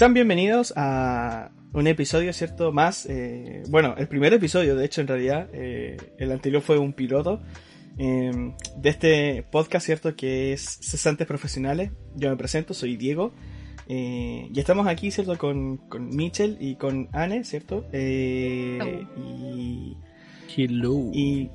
[0.00, 2.72] Sean bienvenidos a un episodio, ¿cierto?
[2.72, 6.94] Más, eh, bueno, el primer episodio, de hecho, en realidad, eh, el anterior fue un
[6.94, 7.42] piloto
[7.98, 10.16] eh, de este podcast, ¿cierto?
[10.16, 11.90] Que es Cesantes Profesionales.
[12.16, 13.34] Yo me presento, soy Diego.
[13.88, 15.36] Eh, y estamos aquí, ¿cierto?
[15.36, 17.84] Con, con Mitchell y con Anne, ¿cierto?
[17.92, 19.98] Eh, y,
[20.56, 21.10] Hello.
[21.12, 21.50] y...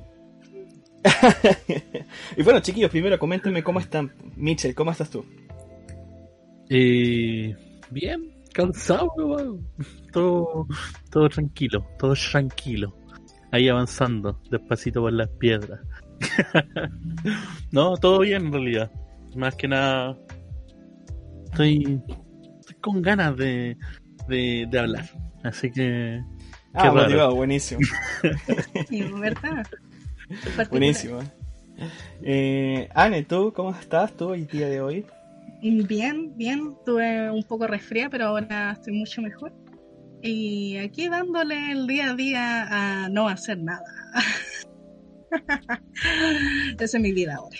[2.36, 4.12] y bueno, chiquillos, primero coméntenme cómo están.
[4.36, 5.24] Mitchell, ¿cómo estás tú?
[6.70, 7.56] Eh,
[7.90, 9.68] bien, cansado, weón.
[10.12, 10.66] Todo,
[11.10, 12.96] todo tranquilo, todo tranquilo.
[13.52, 15.80] Ahí avanzando, despacito por las piedras.
[17.70, 18.90] no, todo bien en realidad.
[19.36, 20.16] Más que nada,
[21.44, 22.00] estoy,
[22.60, 23.76] estoy con ganas de,
[24.28, 25.04] de, de hablar.
[25.44, 26.20] Así que,
[26.78, 27.02] Ah, Qué raro.
[27.04, 27.80] motivado, buenísimo.
[28.88, 29.66] Sí, ¿verdad?
[30.70, 31.20] Buenísimo.
[32.22, 35.06] Eh, Anne, ¿tú cómo estás tú el día de hoy?
[35.70, 36.74] Bien, bien.
[36.84, 39.52] Tuve un poco resfría, pero ahora estoy mucho mejor.
[40.22, 43.84] Y aquí dándole el día a día a no hacer nada.
[46.78, 47.56] Esa es mi vida ahora.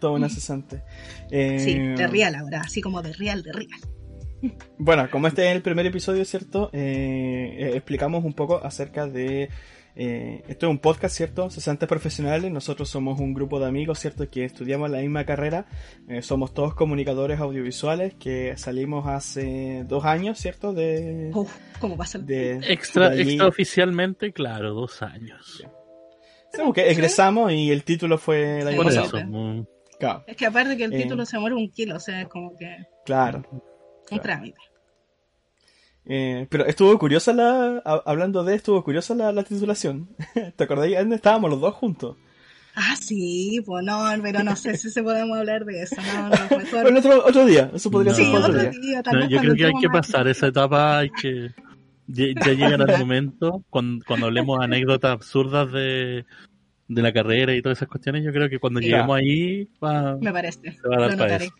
[0.00, 0.82] Todo una cesante.
[1.30, 3.80] Eh, Sí, de real ahora, así como de real, de real.
[4.78, 6.68] Bueno, como este es el primer episodio, ¿cierto?
[6.72, 9.48] Eh, eh, explicamos un poco acerca de...
[9.96, 11.50] eh, esto es un podcast, ¿cierto?
[11.50, 12.50] Cesantes profesionales.
[12.50, 14.28] Nosotros somos un grupo de amigos, ¿cierto?
[14.28, 15.66] Que estudiamos la misma carrera.
[16.08, 20.72] Eh, somos todos comunicadores audiovisuales que salimos hace dos años, ¿cierto?
[20.72, 21.30] De...
[21.34, 25.64] Uf, ¿cómo pasa el de extra, de extraoficialmente, claro, dos años.
[26.56, 29.18] Como que egresamos y el título fue el año Por pasado.
[29.18, 31.02] eso, Claro, Es que aparte que el Eh.
[31.02, 33.42] título se muere un kilo, o sea, es como que claro.
[33.50, 33.60] un
[34.06, 34.22] Claro.
[34.22, 34.58] trámite.
[36.06, 37.82] Eh, pero estuvo curiosa la.
[37.84, 40.08] ha- Hablando de, estuvo curiosa la, la titulación.
[40.56, 40.96] ¿Te acordáis?
[40.96, 42.16] Estábamos los dos juntos.
[42.76, 45.94] Ah, sí, pues no, pero no sé si se podemos hablar de eso.
[45.96, 46.82] No, no, mejor.
[46.82, 47.70] Bueno, otro, otro día.
[47.72, 48.16] Eso podría No.
[48.16, 48.70] ser sí, otro otro día.
[48.80, 49.02] día.
[49.02, 51.50] tal No, vez yo creo que hay que pasar esa etapa, hay que
[52.08, 56.26] ya, ya llegará el momento cuando, cuando hablemos anécdotas absurdas de,
[56.88, 58.86] de la carrera y todas esas cuestiones, yo creo que cuando Sí.
[58.86, 60.72] lleguemos ahí va, Me parece.
[60.72, 61.54] se va a dar Lo para eso.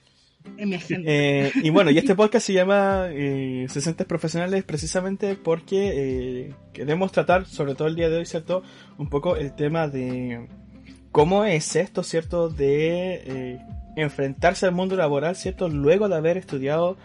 [0.56, 1.10] En mi agenda.
[1.10, 7.12] Eh, y bueno, y este podcast se llama eh, 60 Profesionales precisamente porque eh, queremos
[7.12, 8.62] tratar, sobre todo el día de hoy, ¿cierto?
[8.99, 10.49] Un poco el tema de
[11.12, 12.49] cómo es esto, ¿cierto?
[12.49, 13.59] De eh,
[13.97, 15.69] enfrentarse al mundo laboral, ¿cierto?
[15.69, 16.97] Luego de haber estudiado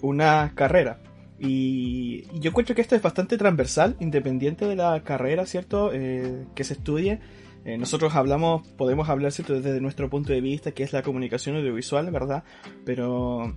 [0.00, 1.00] una carrera.
[1.40, 5.90] Y yo encuentro que esto es bastante transversal, independiente de la carrera, ¿cierto?
[5.90, 7.18] Que se estudie.
[7.64, 9.60] Eh, nosotros hablamos, podemos hablar, ¿cierto?
[9.60, 12.44] Desde nuestro punto de vista, que es la comunicación audiovisual, ¿verdad?
[12.84, 13.54] Pero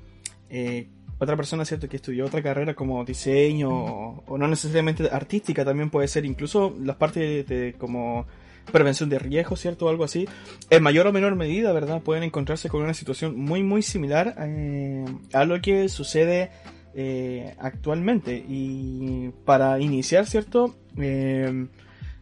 [0.50, 1.88] eh, otra persona, ¿cierto?
[1.88, 6.96] Que estudió otra carrera como diseño o, no necesariamente artística, también puede ser incluso las
[6.96, 8.26] partes de, como
[8.72, 9.88] prevención de riesgos, ¿cierto?
[9.88, 10.28] Algo así.
[10.70, 12.02] En mayor o menor medida, ¿verdad?
[12.02, 16.52] Pueden encontrarse con una situación muy, muy similar eh, a lo que sucede
[17.60, 18.44] actualmente.
[18.46, 20.76] Y para iniciar, ¿cierto?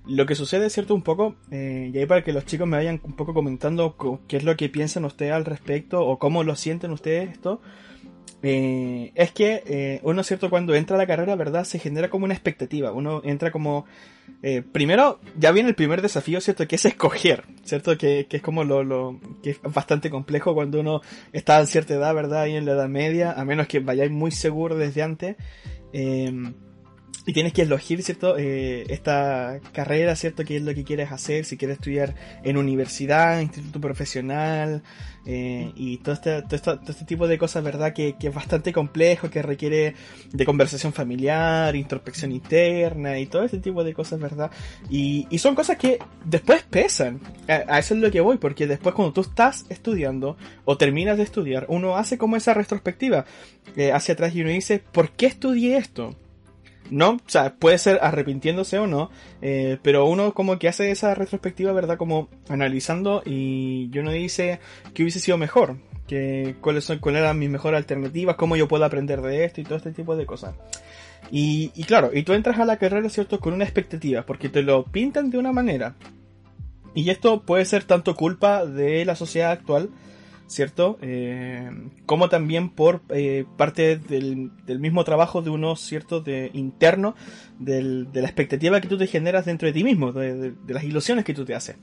[0.09, 0.93] Lo que sucede, ¿cierto?
[0.95, 4.21] Un poco, eh, y ahí para que los chicos me vayan un poco comentando co-
[4.27, 7.61] qué es lo que piensan ustedes al respecto o cómo lo sienten ustedes esto.
[8.41, 10.49] eh, es que eh, uno, ¿cierto?
[10.49, 11.63] Cuando entra a la carrera, ¿verdad?
[11.65, 12.91] Se genera como una expectativa.
[12.93, 13.85] Uno entra como...
[14.71, 16.65] primero, ya viene el primer desafío, ¿cierto?
[16.67, 17.97] Que es escoger, ¿cierto?
[17.97, 19.19] Que, que es como lo, lo...
[19.43, 21.01] que es bastante complejo cuando uno
[21.33, 22.43] está a cierta edad, ¿verdad?
[22.43, 25.35] Ahí en la edad media, a menos que vayáis muy seguro desde antes.
[25.91, 26.31] Eh,
[27.29, 28.39] y tienes que elegir, ¿cierto?
[28.39, 30.43] Eh, esta carrera, ¿cierto?
[30.43, 31.45] ¿Qué es lo que quieres hacer?
[31.45, 34.81] Si quieres estudiar en universidad, instituto profesional,
[35.27, 37.93] eh, y todo este, todo, este tipo de cosas, ¿verdad?
[37.93, 39.93] Que, que es bastante complejo, que requiere
[40.31, 44.49] de conversación familiar, introspección interna y todo este tipo de cosas, ¿verdad?
[44.89, 47.19] Y, y son cosas que después pesan.
[47.47, 50.35] A, a eso es lo que voy, porque después cuando tú estás estudiando
[50.65, 53.25] o terminas de estudiar, uno hace como esa retrospectiva
[53.75, 56.15] eh, hacia atrás y uno dice, ¿por qué estudié esto?
[56.89, 57.11] ¿No?
[57.11, 59.09] O sea, puede ser arrepintiéndose o no,
[59.41, 61.97] eh, pero uno como que hace esa retrospectiva, ¿verdad?
[61.97, 64.59] Como analizando y uno dice
[64.93, 65.77] que hubiese sido mejor,
[66.07, 69.63] que cuáles son, cuáles eran mis mejores alternativas, cómo yo puedo aprender de esto y
[69.63, 70.55] todo este tipo de cosas.
[71.31, 73.39] Y, y claro, y tú entras a la carrera, ¿cierto?
[73.39, 75.95] Con una expectativa, porque te lo pintan de una manera.
[76.95, 79.89] Y esto puede ser tanto culpa de la sociedad actual,
[80.49, 80.97] ¿cierto?
[81.01, 81.69] Eh,
[82.05, 86.19] como también por eh, parte del, del mismo trabajo de uno, ¿cierto?
[86.21, 87.15] De interno,
[87.59, 90.73] del- de la expectativa que tú te generas dentro de ti mismo, de, de- de
[90.73, 91.77] las ilusiones que tú te haces.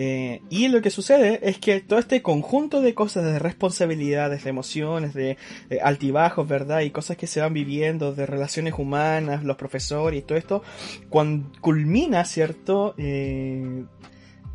[0.00, 4.50] Eh, y lo que sucede es que todo este conjunto de cosas, de responsabilidades, de
[4.50, 5.36] emociones, de,
[5.68, 6.80] de altibajos, ¿verdad?
[6.80, 10.62] Y cosas que se van viviendo, de relaciones humanas, los profesores y todo esto,
[11.10, 12.94] cuando culmina, ¿cierto?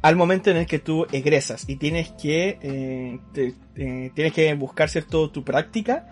[0.03, 4.53] Al momento en el que tú egresas y tienes que, eh, te- eh, tienes que
[4.53, 6.05] buscar cierto tu práctica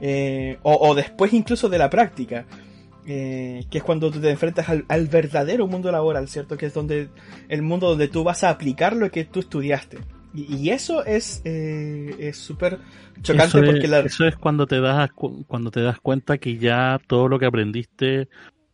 [0.00, 2.44] eh, o, o después incluso de la práctica.
[3.06, 6.56] que es cuando tú te enfrentas al, al verdadero mundo laboral, ¿cierto?
[6.56, 7.08] Que es donde
[7.48, 9.98] el mundo donde tú vas a aplicar lo que tú estudiaste.
[10.34, 12.80] Y, y eso es eh, es súper
[13.22, 16.36] chocante eso, porque es, la, eso es cuando te das cu- cuando te das cuenta
[16.38, 18.28] que ya todo lo que aprendiste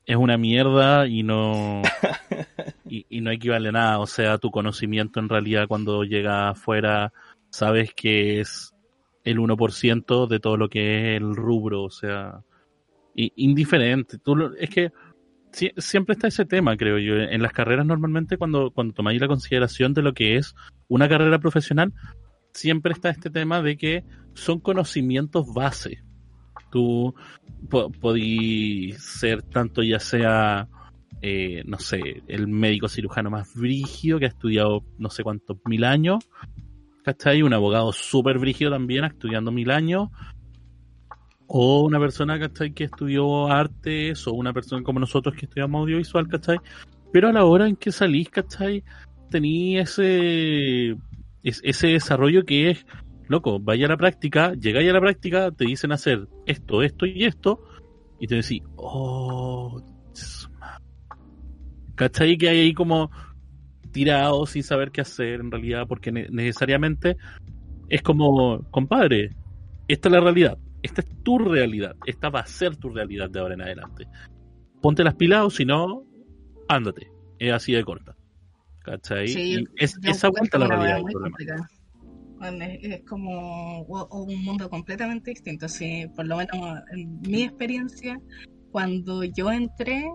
[0.07, 1.83] es una mierda y no
[2.95, 3.99] y, y no equivale a nada.
[4.01, 7.13] O sea, tu conocimiento en realidad cuando llega afuera
[7.51, 8.75] sabes que es
[9.25, 11.83] el 1% de todo lo que es el rubro.
[11.85, 12.41] O sea,
[13.15, 14.19] i- indiferente.
[14.19, 14.91] Tú es que
[15.53, 17.15] sie- siempre está ese tema, creo yo.
[17.17, 20.55] En las carreras normalmente cuando, cuando tomáis la consideración de lo que es
[20.89, 21.93] una carrera profesional,
[22.53, 24.05] siempre está este tema de que
[24.35, 26.03] son conocimientos base.
[26.71, 27.15] Tú
[27.71, 30.69] po podí ser tanto ya sea,
[31.23, 35.85] eh, no sé, el médico cirujano más brígido que ha estudiado no sé cuántos mil
[35.85, 36.29] años,
[37.05, 37.43] ¿cachai?
[37.43, 40.09] Un abogado súper brígido también estudiando mil años,
[41.47, 42.73] o una persona, ¿cachai?
[42.73, 46.59] Que estudió artes, o una persona como nosotros que estudiamos audiovisual, ¿cachai?
[47.13, 48.83] Pero a la hora en que salís, ¿cachai?
[49.31, 50.91] Tení ese,
[51.43, 52.87] es- ese desarrollo que es,
[53.29, 57.25] loco, vaya a la práctica, llegáis a la práctica, te dicen hacer esto, esto y
[57.25, 57.61] esto,
[58.19, 59.92] y te decís, oh, su madre".
[61.95, 62.37] ¿Cachai?
[62.37, 63.11] Que hay ahí como
[63.93, 67.17] tirado sin saber qué hacer en realidad, porque ne- necesariamente
[67.89, 69.31] es como, compadre,
[69.89, 73.41] esta es la realidad, esta es tu realidad, esta va a ser tu realidad de
[73.41, 74.07] ahora en adelante.
[74.81, 76.05] Ponte las pilas o si no,
[76.69, 78.17] ándate, es así de corta.
[78.81, 79.29] ¿Cachai?
[79.29, 81.01] Sí, es, esa vuelta la realidad.
[82.39, 85.69] Bueno, es, como un mundo completamente distinto.
[85.69, 88.19] Sí, por lo menos en mi experiencia,
[88.73, 90.11] cuando yo entré,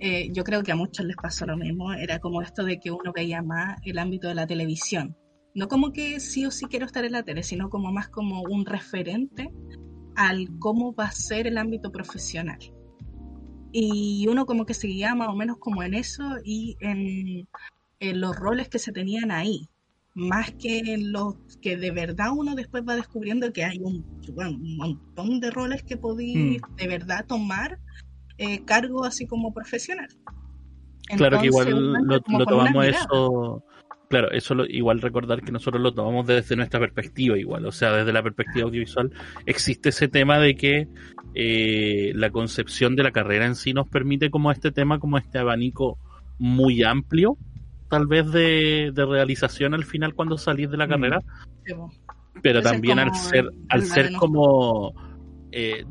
[0.00, 1.92] eh, yo creo que a muchos les pasó lo mismo.
[1.92, 5.16] Era como esto de que uno veía más el ámbito de la televisión.
[5.54, 8.42] No como que sí o sí quiero estar en la tele, sino como más como
[8.42, 9.50] un referente
[10.14, 12.58] al cómo va a ser el ámbito profesional.
[13.72, 17.48] Y uno como que seguía más o menos como en eso y en,
[18.00, 19.68] en los roles que se tenían ahí,
[20.14, 24.04] más que en los que de verdad uno después va descubriendo que hay un,
[24.34, 26.76] bueno, un montón de roles que podí Mm.
[26.76, 27.78] de verdad tomar
[28.38, 30.08] eh, cargo así como profesional.
[31.16, 31.70] Claro que igual
[32.04, 33.64] lo, tomamos eso.
[34.08, 37.92] Claro, eso lo, igual recordar que nosotros lo tomamos desde nuestra perspectiva igual, o sea,
[37.92, 39.12] desde la perspectiva audiovisual
[39.44, 40.88] existe ese tema de que
[41.34, 45.38] eh, la concepción de la carrera en sí nos permite como este tema, como este
[45.38, 45.98] abanico
[46.38, 47.36] muy amplio,
[47.90, 50.90] tal vez de, de realización al final cuando salís de la Mm.
[50.90, 51.20] carrera,
[51.66, 51.74] Sí,
[52.42, 54.94] pero también al ser, al ser como
[55.52, 55.84] eh,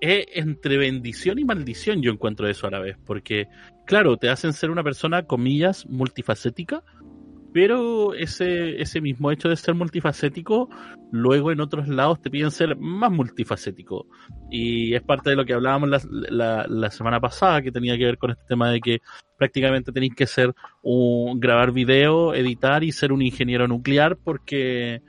[0.00, 3.48] es entre bendición y maldición yo encuentro eso a la vez, porque
[3.86, 6.84] claro, te hacen ser una persona, comillas, multifacética,
[7.60, 10.68] pero ese, ese mismo hecho de ser multifacético,
[11.10, 14.06] luego en otros lados te piden ser más multifacético.
[14.48, 16.00] Y es parte de lo que hablábamos la,
[16.30, 18.98] la, la semana pasada, que tenía que ver con este tema de que
[19.36, 25.02] prácticamente tenéis que ser un, grabar video, editar y ser un ingeniero nuclear, porque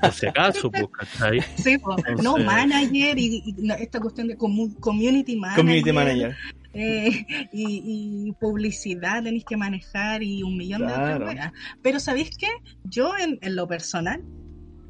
[0.00, 1.40] por si acaso, pues, ¿cachai?
[1.54, 1.74] Sí.
[1.74, 6.36] Entonces- no manager y, y esta cuestión de comu- community manager, community manager.
[6.76, 11.24] Eh, y, y publicidad tenéis que manejar y un millón de Claro.
[11.24, 11.52] otras weas.
[11.82, 12.48] Pero ¿sabéis qué?
[12.84, 14.22] Yo en, en lo personal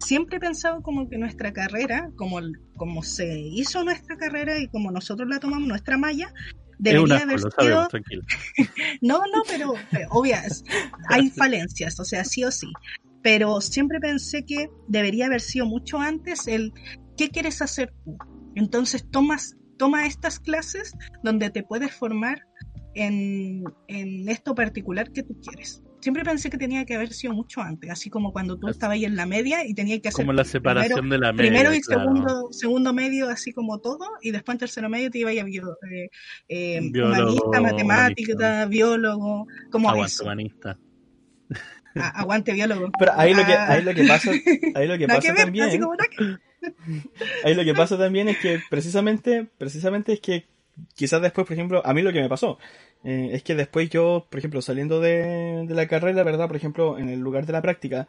[0.01, 2.39] siempre he pensado como que nuestra carrera, como,
[2.77, 6.33] como se hizo nuestra carrera y como nosotros la tomamos, nuestra malla,
[6.79, 7.89] debería haber sido...
[9.01, 10.65] No, no, pero eh, obvias,
[11.09, 12.69] hay falencias, o sea, sí o sí.
[13.23, 16.73] Pero siempre pensé que debería haber sido mucho antes el
[17.17, 18.17] ¿qué quieres hacer tú?
[18.55, 20.93] Entonces tomas, toma estas clases
[21.23, 22.43] donde te puedes formar
[22.95, 25.83] en, en esto particular que tú quieres.
[26.01, 28.95] Siempre pensé que tenía que haber sido mucho antes, así como cuando tú Es- estabas
[28.95, 31.51] ahí en la media y tenías que hacer Como la separación de la media.
[31.51, 32.03] primero y claro.
[32.05, 35.77] segundo, segundo medio, así como todo, y después en tercero medio te iba a bio,
[35.91, 36.09] eh,
[36.49, 37.17] eh, Biólogo,
[37.49, 38.67] humanista, matemática, humanista.
[38.67, 40.23] biólogo, como eso.
[40.25, 40.79] humanista.
[42.01, 42.91] A- aguante biólogo.
[42.99, 44.31] Pero ahí lo que, Ah, ahí lo que pasa,
[44.75, 46.37] ahí lo que pasa que ver, también, como que-
[47.45, 50.47] ahí lo que pasa también es que precisamente, precisamente es que
[50.95, 52.59] quizás después, por ejemplo, a mí lo que me pasó,
[53.05, 56.49] eh, es que después yo, por ejemplo, saliendo de, de la carrera, ¿verdad?
[56.49, 58.09] Por ejemplo, en el lugar de la práctica,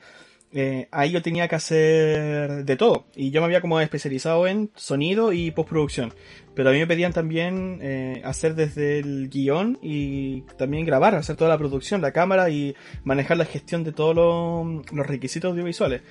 [0.54, 3.06] eh, ahí yo tenía que hacer de todo.
[3.16, 6.14] Y yo me había como especializado en sonido y postproducción.
[6.56, 11.36] Pero a mí me pedían también eh, hacer desde el guion y también grabar, hacer
[11.36, 16.02] toda la producción, la cámara y manejar la gestión de todos los, requisitos audiovisuales.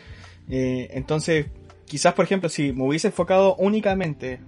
[0.49, 1.47] Eh, entonces,
[1.87, 4.41] quizás, por ejemplo, si me hubiese enfocado únicamente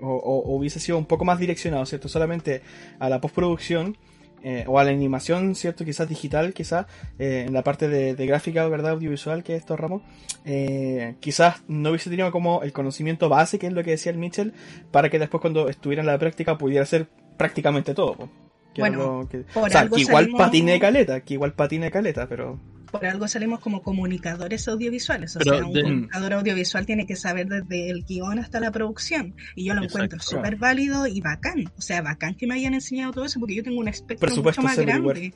[0.00, 2.08] o- o hubiese sido un poco más direccionado, ¿cierto?
[2.08, 2.62] Solamente
[2.98, 3.96] a la postproducción,
[4.42, 5.84] eh, o a la animación, ¿cierto?
[5.84, 6.86] Quizás digital, quizás
[7.18, 8.92] eh, en la parte de, de, gráfica, ¿verdad?
[8.92, 10.02] Audiovisual que es estos ramos,
[10.44, 14.18] eh, quizás no hubiese tenido como el conocimiento base, que es lo que decía el
[14.18, 14.54] Mitchell,
[14.90, 18.30] para que después cuando estuviera en la práctica pudiera hacer prácticamente todo.
[18.74, 20.40] Que bueno, que, o sea, que igual salimos...
[20.40, 22.58] patine de caleta, que igual patine de caleta, pero
[22.90, 25.36] por algo salimos como comunicadores audiovisuales.
[25.36, 25.82] O Pero sea, un de...
[25.82, 29.34] comunicador audiovisual tiene que saber desde el guion hasta la producción.
[29.54, 30.04] Y yo lo Exacto.
[30.04, 31.70] encuentro súper válido y bacán.
[31.76, 34.62] O sea, bacán que me hayan enseñado todo eso porque yo tengo un espectro mucho
[34.62, 35.32] más grande.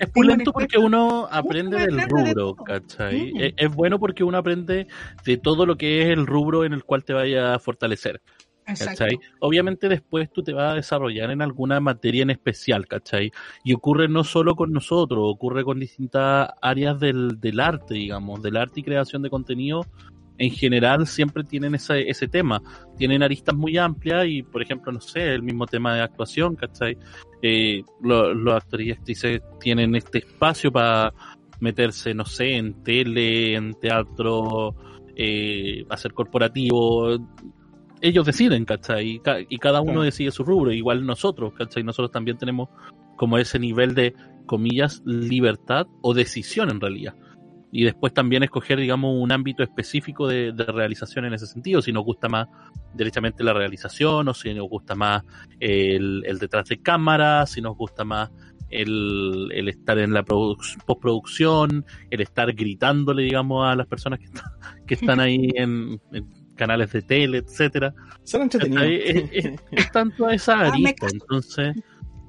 [0.00, 3.32] Es pulento porque uno aprende del rubro, de ¿cachai?
[3.32, 3.40] Mm.
[3.40, 4.86] Es, es, bueno porque uno aprende
[5.24, 8.20] de todo lo que es el rubro en el cual te vaya a fortalecer.
[8.76, 9.18] ¿Cachai?
[9.40, 13.32] Obviamente después tú te vas a desarrollar en alguna materia en especial, ¿cachai?
[13.64, 18.56] Y ocurre no solo con nosotros, ocurre con distintas áreas del, del arte, digamos, del
[18.56, 19.86] arte y creación de contenido.
[20.38, 22.62] En general siempre tienen ese, ese tema,
[22.96, 26.96] tienen aristas muy amplias y, por ejemplo, no sé, el mismo tema de actuación, ¿cachai?
[27.42, 31.12] Eh, los, actores y actrices tienen este espacio para
[31.58, 34.76] meterse, no sé, en tele, en teatro,
[35.16, 37.18] eh, hacer corporativo,
[38.00, 39.20] ellos deciden, ¿cachai?
[39.48, 41.82] Y, cada uno decide su rubro, igual nosotros, ¿cachai?
[41.82, 42.68] Nosotros también tenemos
[43.16, 44.14] como ese nivel de,
[44.48, 47.14] comillas, libertad o decisión en realidad.
[47.70, 51.92] Y después también escoger, digamos, un ámbito específico de, de realización en ese sentido, si
[51.92, 52.48] nos gusta más
[52.94, 55.22] directamente la realización o si nos gusta más
[55.60, 58.30] el, el detrás de cámara, si nos gusta más
[58.70, 64.26] el, el, estar en la postproducción, el estar gritándole, digamos, a las personas que,
[64.86, 67.94] que están ahí en, en, canales de tele, etcétera.
[68.24, 68.84] Son entretenidos.
[68.86, 71.74] Es, es, es, tanto esa arista, entonces,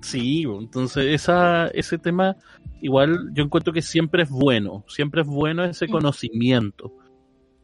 [0.01, 2.37] sí, entonces esa, ese tema,
[2.81, 6.93] igual yo encuentro que siempre es bueno, siempre es bueno ese conocimiento,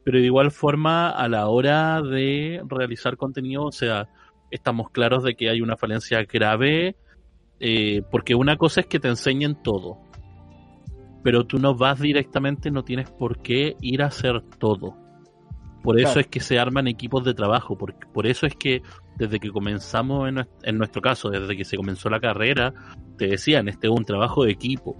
[0.03, 4.09] pero de igual forma a la hora de realizar contenido, o sea,
[4.51, 6.97] estamos claros de que hay una falencia grave,
[7.59, 9.97] eh, porque una cosa es que te enseñen todo,
[11.23, 15.04] pero tú no vas directamente, no tienes por qué ir a hacer todo.
[15.85, 18.81] Por eso es que se arman equipos de trabajo, por, por eso es que
[19.17, 22.73] desde que comenzamos, en, en, nuestro caso, desde que se comenzó la carrera,
[23.17, 24.97] te decían, este es un trabajo de equipo.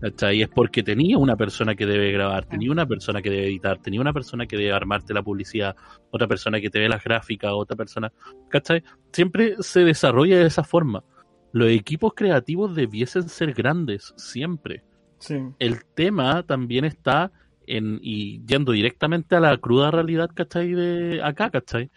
[0.00, 0.42] ¿Cachai?
[0.42, 4.00] Es porque tenía una persona que debe grabar, tenía una persona que debe editar, tenía
[4.00, 5.76] una persona que debe armarte la publicidad,
[6.10, 8.12] otra persona que te ve las gráficas, otra persona.
[8.48, 8.82] ¿Cachai?
[9.12, 11.04] Siempre se desarrolla de esa forma.
[11.52, 14.84] Los equipos creativos debiesen ser grandes, siempre.
[15.18, 15.36] Sí.
[15.58, 17.30] El tema también está
[17.76, 20.72] en, y yendo directamente a la cruda realidad, ¿cachai?
[20.74, 21.90] De acá, ¿cachai?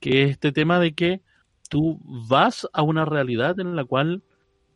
[0.00, 1.22] Que es este tema de que
[1.68, 4.22] tú vas a una realidad en la cual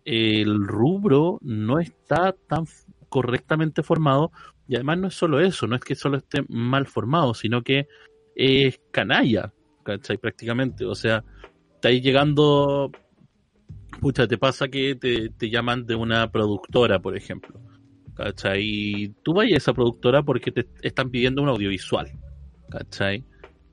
[0.04, 2.66] el rubro no está tan
[3.08, 4.30] correctamente formado
[4.68, 7.88] y además no es solo eso, no es que solo esté mal formado, sino que
[8.37, 10.18] es canalla, ¿cachai?
[10.18, 11.25] Prácticamente, o sea,
[11.75, 12.92] estáis llegando,
[14.00, 17.61] pucha, te pasa que te, te llaman de una productora, por ejemplo
[18.14, 18.62] ¿cachai?
[18.62, 22.11] Y tú vayas a esa productora porque te están pidiendo un audiovisual,
[22.71, 23.25] ¿cachai?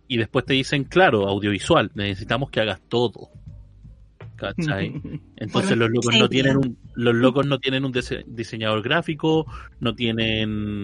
[0.07, 3.29] Y después te dicen, claro, audiovisual, necesitamos que hagas todo.
[4.35, 4.93] ¿cachai?
[5.37, 7.93] Entonces los locos no tienen un, los locos no tienen un
[8.27, 9.45] diseñador gráfico,
[9.79, 10.83] no tienen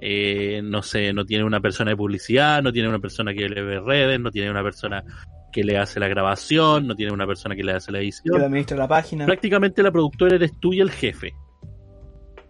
[0.00, 3.62] eh, no sé, no tienen una persona de publicidad, no tienen una persona que le
[3.62, 5.02] ve redes, no tienen una persona
[5.52, 8.38] que le hace la grabación, no tienen una persona que le hace la edición.
[8.38, 9.26] Que administra la página.
[9.26, 11.34] Prácticamente la productora eres tú y el jefe.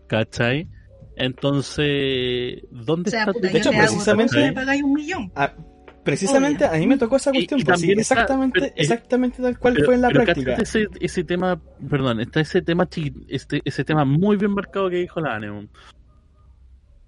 [0.09, 0.69] ¿Cachai?
[1.17, 5.33] Entonces, ¿dónde O sea, está puta, tu De hecho, precisamente- pagáis un millón.
[5.35, 5.53] Ah,
[6.05, 8.73] precisamente a mí me tocó esa cuestión, y pues, sí, también está- exactamente, pero, eh,
[8.77, 10.55] exactamente tal cual Pero- fue en la pero práctica.
[10.55, 11.61] ese, ese tema,
[11.91, 12.88] perdón, está ese tema
[13.29, 15.69] este, ese tema muy bien marcado que dijo la Aneum.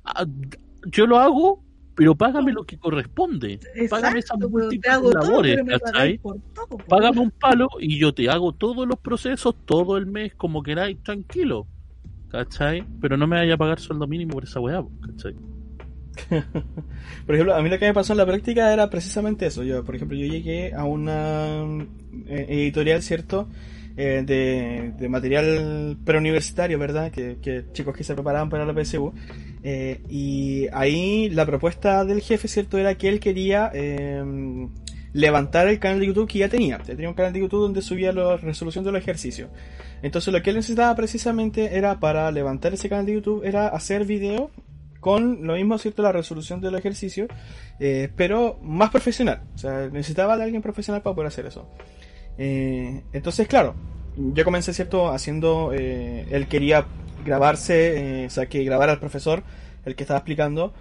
[0.04, 0.26] Ah,
[0.86, 1.62] Yo lo hago,
[1.94, 3.60] pero págame lo que corresponde.
[3.90, 6.18] Págame esas pues, múltiples labores, pero me ¿cachai?
[6.18, 6.66] por todo.
[6.68, 6.84] pues.
[6.88, 11.02] Págame un palo y yo te hago todos los procesos todo el mes como queráis,
[11.02, 11.66] tranquilo.
[12.30, 12.84] ¿Cachai?
[13.00, 15.34] Pero no me vaya a pagar sueldo mínimo por esa weá, ¿cachai?
[17.26, 19.62] Por ejemplo, a mí lo que me pasó en la práctica era precisamente eso.
[19.62, 21.64] Yo, por ejemplo, yo llegué a una
[22.26, 23.48] eh, editorial, ¿cierto?
[23.96, 27.10] Eh, de, de material preuniversitario, ¿verdad?
[27.10, 29.12] Que, chicos que se preparaban para la PSU.
[29.62, 32.78] Eh, y ahí la propuesta del jefe, ¿cierto?
[32.78, 34.22] Era que él quería eh,
[35.12, 36.78] levantar el canal de YouTube que ya tenía.
[36.78, 39.50] Ya tenía un canal de YouTube donde subía la resolución de los ejercicios.
[40.02, 44.04] Entonces lo que él necesitaba precisamente era para levantar ese canal de YouTube, era hacer
[44.04, 44.50] video
[45.00, 46.02] con lo mismo, ¿cierto?
[46.02, 47.26] La resolución del ejercicio,
[47.78, 49.42] eh, pero más profesional.
[49.54, 51.68] O sea, necesitaba de alguien profesional para poder hacer eso.
[52.36, 53.74] Eh, entonces, claro,
[54.16, 55.10] yo comencé, ¿cierto?
[55.10, 56.86] Haciendo, eh, él quería
[57.24, 59.42] grabarse, eh, o sea, que grabara al profesor,
[59.84, 60.72] el que estaba explicando.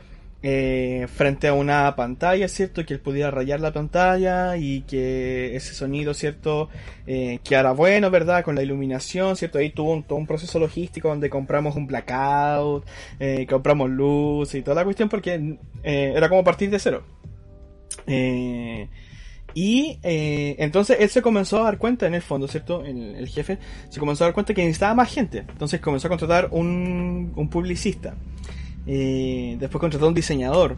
[0.41, 2.85] Eh, frente a una pantalla, ¿cierto?
[2.85, 6.69] Que él pudiera rayar la pantalla y que ese sonido, ¿cierto?
[7.07, 8.45] Eh, quedara bueno, ¿verdad?
[8.45, 9.57] Con la iluminación, ¿cierto?
[9.57, 12.85] Ahí tuvo un, todo un proceso logístico donde compramos un blackout,
[13.19, 17.03] eh, compramos luz y toda la cuestión porque era como partir de cero.
[19.53, 22.85] Y entonces él se comenzó a dar cuenta, en el fondo, ¿cierto?
[22.85, 23.57] El, el, jefe
[23.89, 25.39] se comenzó a dar cuenta que necesitaba más gente.
[25.39, 28.15] Entonces comenzó a contratar un publicista.
[28.91, 30.75] Eh, después contrató un diseñador.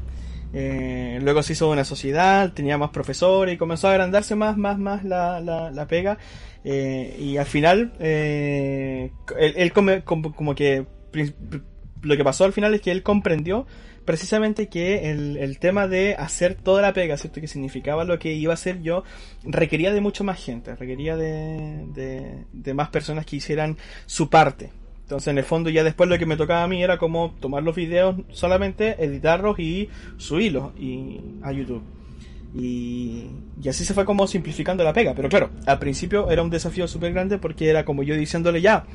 [0.53, 4.77] Eh, luego se hizo una sociedad, tenía más profesores y comenzó a agrandarse más, más,
[4.77, 6.17] más la, la, la pega.
[6.65, 10.85] Eh, y al final, él, él como, como, que
[12.01, 13.65] lo que pasó al final es que él comprendió
[14.03, 17.39] precisamente que el, el, tema de hacer toda la pega, ¿cierto?
[17.39, 19.03] Que significaba lo que iba a hacer yo,
[19.43, 24.80] requería de mucho más gente, requería de, de más personas que hicieran su parte.
[25.11, 27.63] Entonces, en el fondo, ya después lo que me tocaba a mí era como tomar
[27.63, 31.83] los videos solamente, editarlos y subirlos y, a YouTube.
[32.55, 33.25] Y,
[33.61, 35.13] y, así se fue como simplificando la pega.
[35.13, 38.85] Pero claro, al principio era un desafío súper grande porque era como yo diciéndole ya,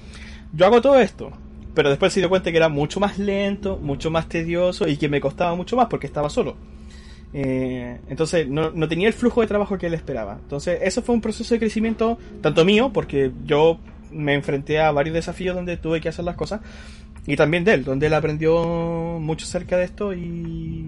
[0.55, 1.33] yo hago todo esto.
[1.75, 5.11] Pero después se dio cuenta que era mucho más lento, mucho más tedioso y que
[5.11, 6.57] me costaba mucho más porque estaba solo.
[7.35, 10.39] Eh, entonces no, no, tenía el flujo de trabajo que él esperaba.
[10.41, 13.79] Entonces eso fue un proceso de crecimiento tanto mío, porque yo
[14.11, 16.61] me enfrenté a varios desafíos donde tuve que hacer las cosas.
[17.27, 20.87] Y también de él, donde él aprendió mucho acerca de esto y,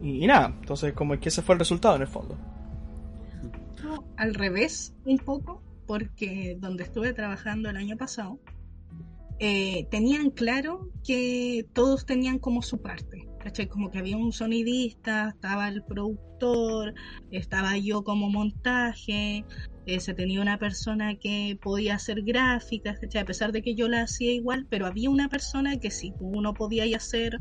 [0.00, 0.54] y, nada.
[0.60, 2.38] Entonces, como que ese fue el resultado en el fondo.
[4.16, 8.38] Al revés, un poco, porque donde estuve trabajando el año pasado,
[9.40, 13.28] eh, tenían claro que todos tenían como su parte.
[13.68, 16.94] Como que había un sonidista, estaba el productor,
[17.32, 19.44] estaba yo como montaje,
[19.84, 23.00] eh, se tenía una persona que podía hacer gráficas.
[23.20, 26.54] A pesar de que yo la hacía igual, pero había una persona que si uno
[26.54, 27.38] podía hacer,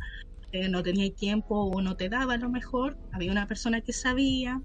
[0.51, 4.61] eh, no tenía tiempo o no te daba lo mejor, había una persona que sabía.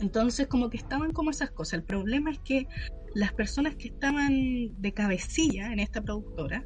[0.00, 1.74] Entonces como que estaban como esas cosas.
[1.74, 2.66] El problema es que
[3.14, 6.64] las personas que estaban de cabecilla en esta productora,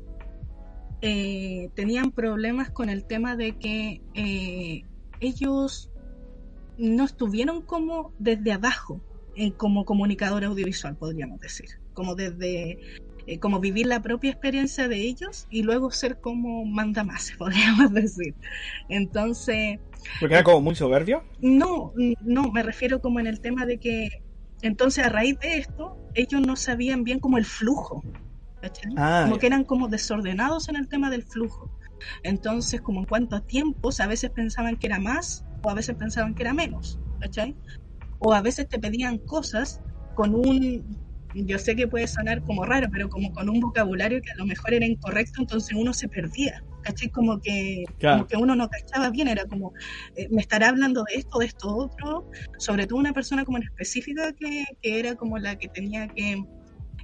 [1.03, 4.01] eh, tenían problemas con el tema de que
[5.21, 5.91] ellos
[6.79, 9.01] no estuvieron como desde abajo,
[9.37, 12.79] eh, como comunicador audiovisual, podríamos decir, como desde
[13.27, 17.93] eh, como vivir la propia experiencia de ellos y luego ser como manda más, podríamos
[17.93, 18.35] decir.
[18.89, 19.79] Entonces...
[20.19, 21.23] ¿Porque era como muy soberbio?
[21.41, 21.93] No,
[22.23, 24.09] no, me refiero como en el tema de que
[24.63, 28.03] entonces a raíz de esto ellos no sabían bien como el flujo
[28.97, 31.71] Ah, como que eran como desordenados en el tema del flujo.
[32.23, 35.97] Entonces, como en cuanto a tiempos, a veces pensaban que era más o a veces
[35.97, 37.57] pensaban que era menos, ¿cachai?
[38.25, 39.81] O a veces te pedían cosas
[40.15, 40.99] con un,
[41.35, 44.47] yo sé que puede sonar como raro, pero como con un vocabulario que a lo
[44.47, 47.09] mejor era incorrecto, entonces uno se perdía, ¿cachai?
[47.11, 48.19] Como que, claro.
[48.19, 49.73] como que uno no cachaba bien, era como,
[50.15, 52.27] eh, me estará hablando de esto, de esto, otro,
[52.59, 56.43] sobre todo una persona como en específica que, que era como la que tenía que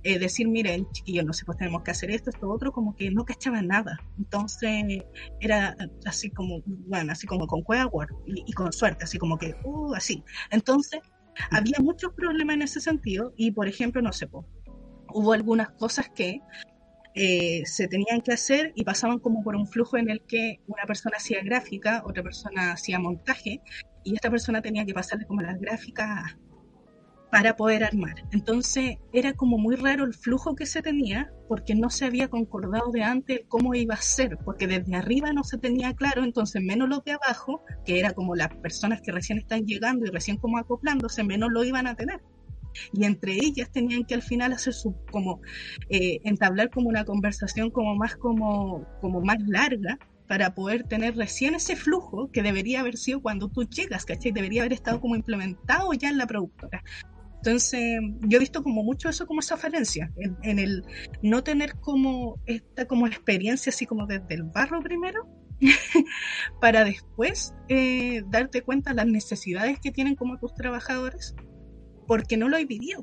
[0.03, 3.11] eh, decir, miren, chiquillos, no sé, pues tenemos que hacer esto, esto, otro, como que
[3.11, 3.99] no cachaba nada.
[4.19, 5.03] Entonces
[5.41, 7.91] era así como, bueno, así como con Cueva
[8.27, 10.23] y, y, con suerte, así como que, uh, así.
[10.51, 11.01] Entonces
[11.51, 14.47] había muchos problemas en ese sentido y, por ejemplo, no sé, pues,
[15.13, 16.41] hubo algunas cosas que
[17.15, 20.85] eh, se tenían que hacer y pasaban como por un flujo en el que una
[20.85, 23.61] persona hacía gráfica, otra persona hacía montaje
[24.05, 26.37] y esta persona tenía que pasarle como las gráficas
[27.31, 28.25] para poder armar.
[28.33, 32.91] Entonces era como muy raro el flujo que se tenía porque no se había concordado
[32.91, 36.89] de antes cómo iba a ser, porque desde arriba no se tenía claro, entonces menos
[36.89, 40.59] los de abajo, que era como las personas que recién están llegando y recién como
[40.59, 42.21] acoplándose, menos lo iban a tener.
[42.93, 45.41] Y entre ellas tenían que al final hacer su, como,
[45.89, 51.55] eh, entablar como una conversación como más, como, como más larga, para poder tener recién
[51.55, 54.31] ese flujo que debería haber sido cuando tú llegas, ¿cachai?
[54.31, 56.85] Debería haber estado como implementado ya en la productora.
[57.39, 60.85] Entonces, yo he visto como mucho eso como esa falencia, en, en, el
[61.23, 65.27] no tener como esta como experiencia así como desde el barro primero,
[66.61, 71.35] para después eh, darte cuenta las necesidades que tienen como tus trabajadores,
[72.07, 73.01] porque no lo hay vivido.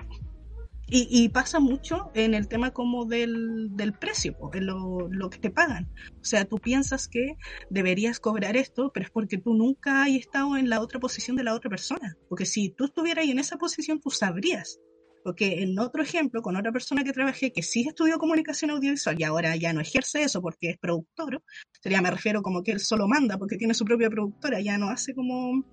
[0.88, 5.90] Y, pasa mucho en el tema como del, del precio, lo, lo, que te pagan.
[6.22, 7.38] O sea, tú piensas que
[7.72, 11.44] deberías cobrar esto, pero es porque tú nunca has estado en la otra posición de
[11.44, 12.16] la otra persona.
[12.30, 14.80] Porque si tú estuvieras en esa posición, tú sabrías.
[15.24, 19.24] Porque en otro ejemplo, con otra persona que trabajé que sí estudió comunicación audiovisual y
[19.24, 21.42] ahora ya no ejerce eso porque es productor,
[21.82, 24.90] sería, me refiero como que él solo manda porque tiene su propia productora, ya no
[24.90, 25.66] hace como,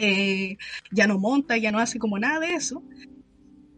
[0.00, 0.56] eh,
[0.90, 2.82] ya no monta, ya no hace como nada de eso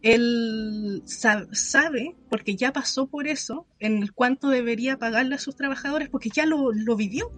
[0.01, 6.09] él sabe, porque ya pasó por eso, en el cuánto debería pagarle a sus trabajadores,
[6.09, 7.31] porque ya lo, lo vivió.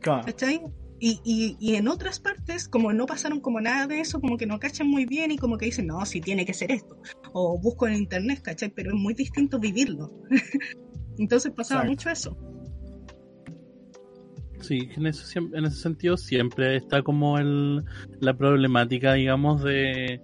[0.00, 0.24] Claro.
[0.24, 0.60] ¿Cachai?
[0.98, 4.46] Y, y, y en otras partes, como no pasaron como nada de eso, como que
[4.46, 6.96] no cachan muy bien y como que dicen, no, si tiene que ser esto.
[7.32, 8.70] O busco en internet, ¿cachai?
[8.74, 10.10] Pero es muy distinto vivirlo.
[11.18, 11.90] Entonces pasaba Exacto.
[11.90, 12.56] mucho eso.
[14.60, 17.84] Sí, en ese, en ese sentido siempre está como el,
[18.20, 20.20] la problemática, digamos, de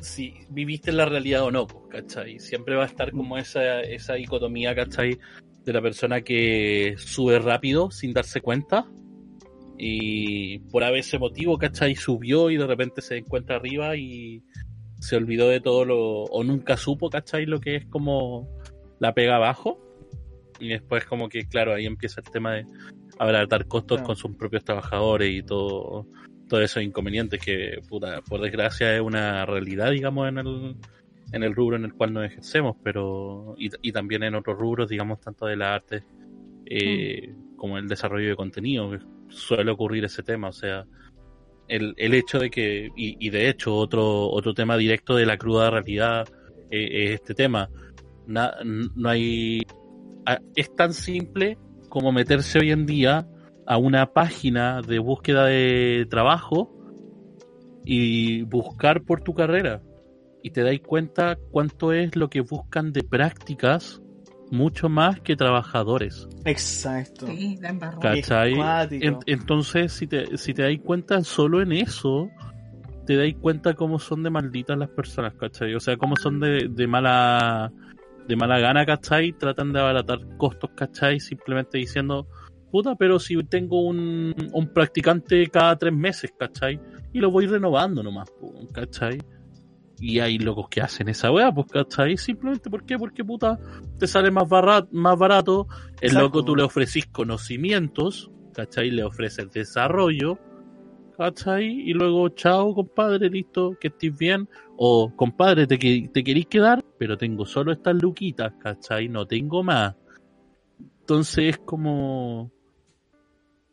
[0.00, 2.38] si viviste la realidad o no, ¿cachai?
[2.38, 5.18] Siempre va a estar como esa, esa dicotomía, ¿cachai?
[5.64, 8.86] De la persona que sube rápido sin darse cuenta
[9.76, 11.94] y por haber ese motivo, ¿cachai?
[11.94, 14.42] Subió y de repente se encuentra arriba y
[15.00, 17.46] se olvidó de todo lo, o nunca supo, ¿cachai?
[17.46, 18.48] Lo que es como
[18.98, 19.80] la pega abajo.
[20.60, 22.66] Y después como que, claro, ahí empieza el tema de
[23.18, 24.06] abaratar costos Claro.
[24.08, 26.06] con sus propios trabajadores y todo,
[26.48, 30.76] todos esos inconvenientes que, puta, por desgracia es una realidad, digamos, en el,
[31.32, 34.88] en el rubro en el cual nos ejercemos, pero, y, y también en otros rubros,
[34.88, 36.04] digamos, tanto de la arte
[36.66, 40.86] eh, como el desarrollo de contenido, que suele ocurrir ese tema, o sea,
[41.68, 45.36] el, el hecho de que, y, y de hecho, otro, otro tema directo de la
[45.36, 46.26] cruda realidad
[46.70, 47.68] eh, es este tema.
[48.26, 49.62] Na- no hay.
[50.56, 51.58] Es tan simple
[51.88, 53.26] como meterse hoy en día
[53.68, 56.74] a una página de búsqueda de trabajo
[57.84, 59.82] y buscar por tu carrera.
[60.42, 64.00] Y te dais cuenta cuánto es lo que buscan de prácticas,
[64.50, 66.26] mucho más que trabajadores.
[66.46, 67.26] Exacto.
[67.26, 67.58] Sí,
[69.26, 72.30] entonces, si te, si te dais cuenta solo en eso,
[73.04, 75.74] te dais cuenta cómo son de malditas las personas, ¿cachai?
[75.74, 77.70] O sea, cómo son de, de mala
[78.26, 79.32] de mala gana, ¿cachai?
[79.32, 81.20] Tratan de abaratar costos, ¿cachai?
[81.20, 82.28] Simplemente diciendo,
[82.70, 86.80] puta, pero si tengo un, un practicante cada tres meses, ¿cachai?
[87.12, 88.30] Y lo voy renovando nomás,
[88.72, 89.18] ¿cachai?
[90.00, 92.16] Y hay locos que hacen esa weá, pues, ¿cachai?
[92.16, 92.96] Simplemente, ¿por qué?
[92.98, 93.58] Porque, puta,
[93.98, 95.66] te sale más barato, más barato
[96.00, 96.20] el Exacto.
[96.20, 98.90] loco tú le ofrecís conocimientos, ¿cachai?
[98.90, 100.38] Le ofreces desarrollo,
[101.16, 101.66] ¿cachai?
[101.66, 104.48] Y luego, chao, compadre, listo, que estés bien.
[104.76, 109.08] O, compadre, te, te queréis quedar, pero tengo solo estas luquitas, ¿cachai?
[109.08, 109.96] No tengo más.
[111.00, 112.52] Entonces es como...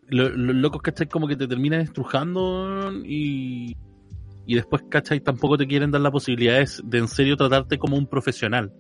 [0.09, 1.07] lo- Los locos, ¿cachai?
[1.07, 3.75] Como que te terminan estrujando y...
[4.47, 5.21] Y después, ¿cachai?
[5.21, 8.71] Tampoco te quieren dar la posibilidad de, en serio tratarte como un profesional.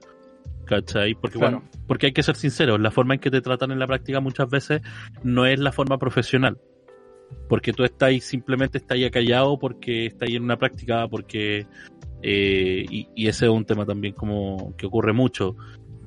[0.65, 1.15] ¿Cachai?
[1.15, 1.61] Porque, Claro.
[1.61, 4.19] bueno, porque hay que ser sinceros, la forma en que te tratan en la práctica
[4.19, 4.81] muchas veces
[5.23, 6.59] no es la forma profesional.
[7.49, 11.65] Porque tú estás ahí, simplemente estás ahí callado porque estás ahí en una práctica, porque...
[12.21, 15.55] eh, y, y ese es un tema también como que ocurre mucho.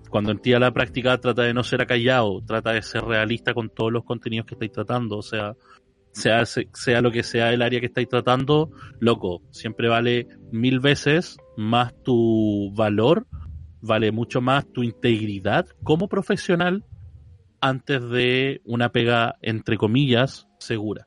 [0.08, 3.54] Cuando en ti a la práctica trata de no ser acallado, trata de ser realista
[3.54, 5.54] con todos los contenidos que estáis tratando, o sea,
[6.12, 11.38] sea, sea lo que sea el área que estáis tratando, loco, siempre vale mil veces
[11.56, 13.26] más tu valor,
[13.80, 16.84] vale mucho más tu integridad como profesional
[17.60, 21.06] antes de una pega, entre comillas, segura.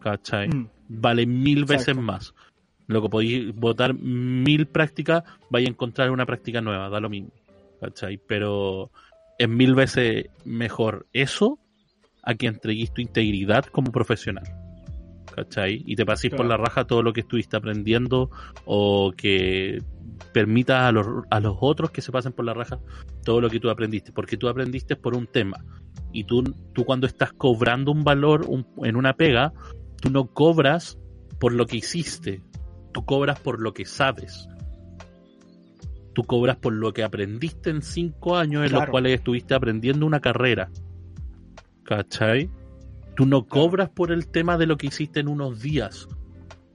[0.00, 0.48] ¿Cachai?
[0.48, 2.34] Mm, Vale mil veces más.
[2.86, 7.30] Loco, podéis votar mil prácticas, vais a encontrar una práctica nueva, da lo mismo.
[7.80, 8.18] ¿Cachai?
[8.26, 8.90] Pero
[9.38, 11.58] es mil veces mejor eso
[12.22, 14.44] a que entreguís tu integridad como profesional.
[15.34, 15.82] ¿Cachai?
[15.84, 18.30] Y te paséis por la raja todo lo que estuviste aprendiendo
[18.64, 19.82] o que
[20.32, 22.78] permitas a los, a los otros que se pasen por la raja
[23.24, 24.12] todo lo que tú aprendiste.
[24.12, 25.64] Porque tú aprendiste por un tema.
[26.12, 29.52] Y tú, tú cuando estás cobrando un valor un- en una pega,
[30.00, 30.98] tú no cobras
[31.40, 32.40] por lo que hiciste.
[32.92, 34.48] Tú cobras por lo que sabes.
[36.14, 40.20] Tú cobras por lo que aprendiste en cinco años en los cuales estuviste aprendiendo una
[40.20, 40.70] carrera.
[41.84, 42.48] ¿Cachai?
[43.16, 46.08] Tú no cobras por el tema de lo que hiciste en unos días.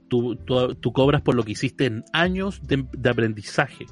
[0.08, 3.86] Tú, tú- tú cobras por lo que hiciste en años de, de aprendizaje.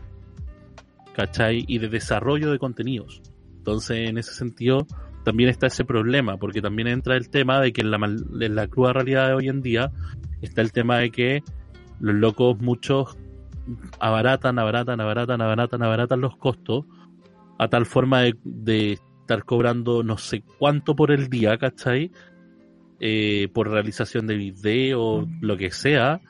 [1.15, 1.65] ¿Cachai?
[1.67, 3.23] Y de desarrollo de contenidos.
[3.59, 4.87] Entonces, en ese sentido,
[5.25, 8.69] también está ese problema, porque también entra el tema de que en la, en la
[8.69, 9.91] cruda realidad de hoy en día
[10.41, 11.43] está el tema de que
[12.01, 13.17] los locos muchos
[13.99, 16.85] abaratan, abaratan, abaratan, abaratan, abaratan los costos
[17.59, 22.11] a tal forma de, de estar cobrando no sé cuánto por el día, ¿cachai?
[23.01, 26.21] Eh, por realización de video, lo que sea.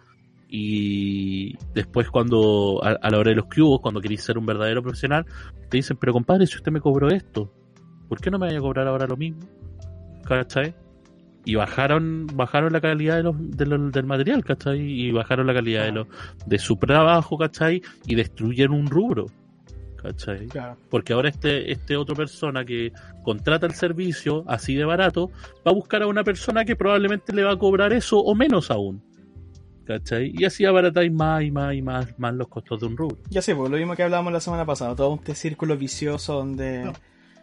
[0.51, 4.83] Y después cuando, a, a la hora de los cubos, cuando queréis ser un verdadero
[4.83, 5.27] profesional,
[5.68, 7.53] te dicen, pero compadre, si usted me cobró esto,
[8.09, 9.40] ¿por qué no me vaya a cobrar ahora lo mismo?
[10.24, 10.74] ¿Cachai?
[11.49, 14.81] Y bajaron, bajaron la calidad de los, de los- del material, ¿cachai?
[14.81, 16.07] Y bajaron la calidad de, los,
[16.45, 17.81] de su trabajo, ¿cachai?
[18.07, 19.27] Y destruyeron un rubro,
[20.03, 20.47] ¿cachai?
[20.49, 20.77] claro.
[20.91, 22.93] Porque ahora este, este otra persona que
[23.25, 25.31] contrata el servicio así de barato,
[25.67, 28.71] va a buscar a una persona que probablemente le va a cobrar eso o menos
[28.71, 29.03] aún.
[29.87, 30.35] ¿Cachai?
[30.37, 33.17] Y así abaratáis más y más y más, más los costos de un rubro.
[33.31, 36.85] Ya sé, pues lo mismo que hablábamos la semana pasada, todo este círculo vicioso donde
[36.85, 36.93] No.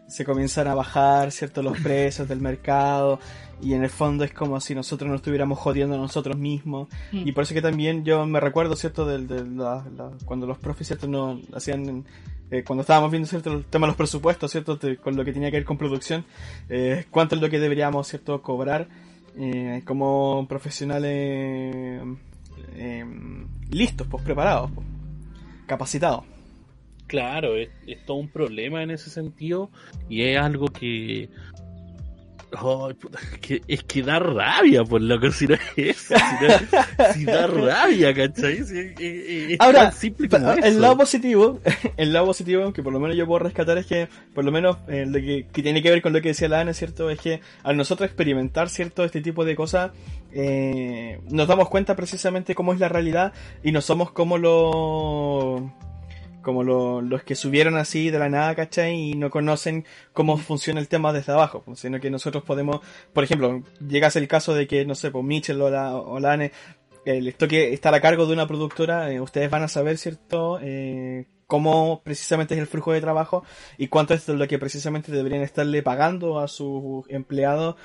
[0.07, 1.61] Se comienzan a bajar, ¿cierto?
[1.63, 3.19] Los precios del mercado
[3.61, 6.89] y en el fondo es como si nosotros nos estuviéramos jodiendo a nosotros mismos.
[7.11, 7.27] Mm.
[7.27, 9.05] Y por eso que también yo me recuerdo, ¿cierto?
[9.05, 11.07] Del, del- la- la- cuando los profes, ¿cierto?
[11.07, 12.05] No hacían...
[12.51, 13.51] eh, cuando estábamos viendo, ¿cierto?
[13.53, 14.75] El tema de los presupuestos, ¿cierto?
[14.75, 16.25] De- con lo que tenía que ver con producción,
[16.69, 18.41] eh, cuánto es lo que deberíamos, ¿cierto?
[18.41, 18.87] Cobrar
[19.37, 22.03] eh, como profesionales
[23.71, 24.85] listos, pues preparados, pues,
[25.65, 26.23] capacitados.
[27.07, 29.69] Claro, es, es todo un problema en ese sentido
[30.09, 31.29] y es algo que...
[32.57, 36.45] Ay, puta, que- es que da rabia, por lo que si no es eso, si,
[36.45, 38.63] no- si da rabia, ¿cachai?
[38.63, 38.95] Si es,
[39.59, 39.91] Ahora,
[40.63, 41.59] el lado positivo,
[41.97, 44.77] el lado positivo que por lo menos yo puedo rescatar es que, por lo menos,
[44.87, 47.09] eh, lo que, que tiene que ver con lo que decía la Ana, ¿cierto?
[47.09, 49.03] Es que al nosotros experimentar, ¿cierto?
[49.03, 49.91] Este tipo de cosas,
[50.31, 55.73] eh, nos damos cuenta precisamente cómo es la realidad y no somos como lo
[56.45, 58.93] como lo- los que subieron así de la nada, ¿cachai?
[59.11, 62.79] Y no conocen cómo funciona el tema desde abajo, pues, sino que nosotros podemos,
[63.11, 66.33] por ejemplo, llegase el caso de que, no sé, pues Mitchell o la, o la
[66.33, 66.51] Anne
[67.05, 70.59] eh, les toque estar a cargo de una productora, eh, ustedes van a saber, ¿cierto?
[70.61, 73.43] Eh, cómo precisamente es el flujo de trabajo
[73.77, 77.75] y cuánto es lo que precisamente deberían estarle pagando a sus empleados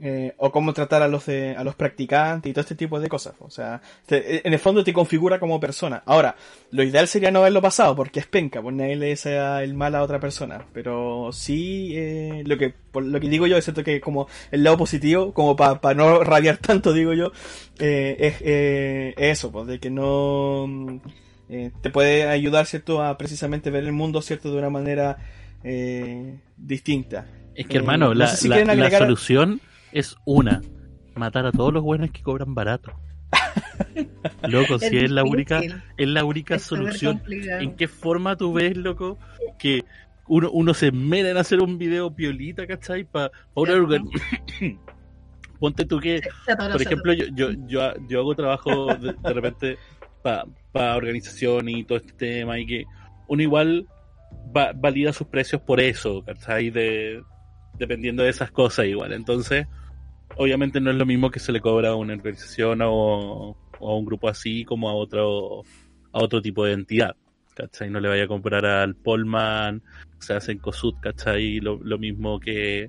[0.00, 3.08] eh, o cómo tratar a los de, a los practicantes y todo este tipo de
[3.08, 3.34] cosas.
[3.40, 6.02] O sea, te- en el fondo te configura como persona.
[6.06, 6.36] Ahora,
[6.70, 9.94] lo ideal sería no haberlo pasado porque es penca, pues nadie le desea el mal
[9.96, 10.64] a otra persona.
[10.72, 14.62] Pero sí, eh, lo que por lo que digo yo es cierto que como el
[14.64, 17.32] lado positivo, como para no rabiar tanto, digo yo,
[17.80, 21.00] eh, es eh, eso, pues de que no
[21.48, 25.18] eh, te puede ayudar, cierto, a precisamente ver el mundo, cierto, de una manera
[25.64, 27.26] eh, distinta.
[27.54, 29.60] Es que Eh, hermano, no la, sé si la- solución
[29.92, 30.62] es una,
[31.14, 32.92] matar a todos los buenos que cobran barato.
[34.48, 35.60] Loco, si es la única,
[35.96, 37.22] es la única es solución.
[37.60, 39.18] ¿En qué forma tú ves, loco,
[39.58, 39.84] que
[40.26, 43.04] uno, uno se esmera en hacer un video piolita, ¿cachai?
[43.04, 43.86] Para una Cierto.
[43.86, 44.78] organ-
[45.58, 46.20] Ponte tú que,
[46.72, 49.78] por ejemplo, yo, yo, yo, yo hago trabajo de, de repente
[50.22, 52.84] para organización y todo este tema y que
[53.26, 53.86] uno igual
[54.56, 56.70] va- valida sus precios por eso, ¿cachai?
[56.70, 57.22] De,
[57.76, 59.12] dependiendo de esas cosas igual.
[59.12, 59.66] Entonces,
[60.38, 63.96] obviamente no es lo mismo que se le cobra a una organización o, o a
[63.96, 65.62] un grupo así como a otro,
[66.12, 67.14] a otro tipo de entidad.
[67.54, 67.90] ¿Cachai?
[67.90, 69.82] No le vaya a comprar al Polman,
[70.20, 71.58] se hace en Cosut, ¿cachai?
[71.58, 72.88] Lo, lo mismo que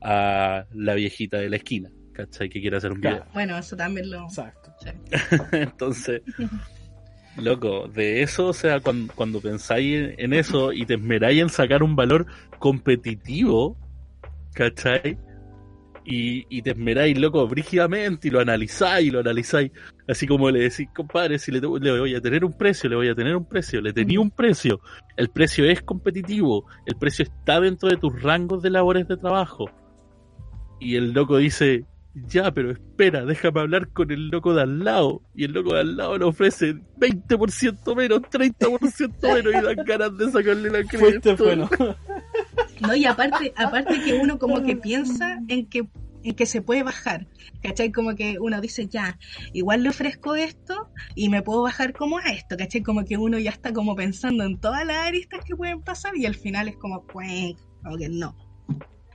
[0.00, 2.48] a la viejita de la esquina, ¿cachai?
[2.48, 3.26] Que quiere hacer un video.
[3.34, 4.24] Bueno, eso también lo.
[4.24, 4.72] Exacto.
[5.52, 6.22] Entonces,
[7.36, 11.50] loco, de eso, o sea, cuando, cuando pensáis en, en eso y te esmeráis en
[11.50, 12.24] sacar un valor
[12.58, 13.76] competitivo,
[14.54, 15.18] ¿cachai?
[16.10, 19.72] Y, y te esmeráis, loco, brígidamente y lo analizáis y lo analizáis.
[20.08, 23.08] Así como le decís, compadre, si le, le voy a tener un precio, le voy
[23.08, 24.80] a tener un precio, le tenía un precio.
[25.18, 29.66] El precio es competitivo, el precio está dentro de tus rangos de labores de trabajo.
[30.80, 31.84] Y el loco dice,
[32.26, 35.22] ya, pero espera, déjame hablar con el loco de al lado.
[35.34, 40.16] Y el loco de al lado le ofrece 20% menos, 30% menos y dan ganas
[40.16, 41.44] de sacarle la Fuiste cresta.
[41.44, 41.68] bueno.
[42.80, 45.88] No, y aparte, aparte que uno como que piensa en que,
[46.22, 47.26] en que se puede bajar.
[47.62, 47.90] ¿Cachai?
[47.90, 49.18] Como que uno dice, ya,
[49.52, 52.82] igual le ofrezco esto y me puedo bajar como a esto, ¿cachai?
[52.82, 56.26] Como que uno ya está como pensando en todas las aristas que pueden pasar y
[56.26, 58.47] al final es como, pues, como que no.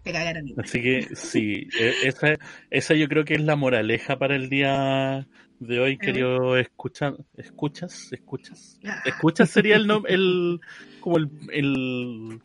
[0.03, 0.47] Te cagaron.
[0.47, 0.65] igual.
[0.65, 2.35] Así que sí, e- esa,
[2.69, 5.27] esa yo creo que es la moraleja para el día
[5.59, 8.79] de hoy, querido escucha, escuchas, escuchas.
[8.85, 10.59] Ah, Escuchas sería el nombre, el,
[10.99, 12.41] como el, el,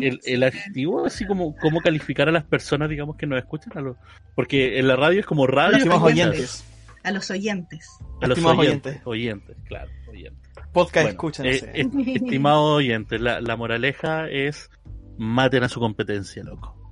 [0.00, 3.80] el, el adjetivo, así como cómo calificar a las personas, digamos, que nos escuchan, a
[3.80, 3.96] los,
[4.36, 5.78] porque en la radio es como radio.
[5.78, 6.28] Estimados escuchas.
[6.28, 6.64] oyentes.
[7.02, 7.88] A los oyentes.
[8.22, 10.48] A los Estimados oyentes, oyentes, claro, oyentes.
[10.72, 11.46] Podcast Bueno, escuchan.
[11.46, 12.40] eh,
[12.76, 14.70] oyentes, la, la moraleja es
[15.18, 16.83] maten a su competencia, loco.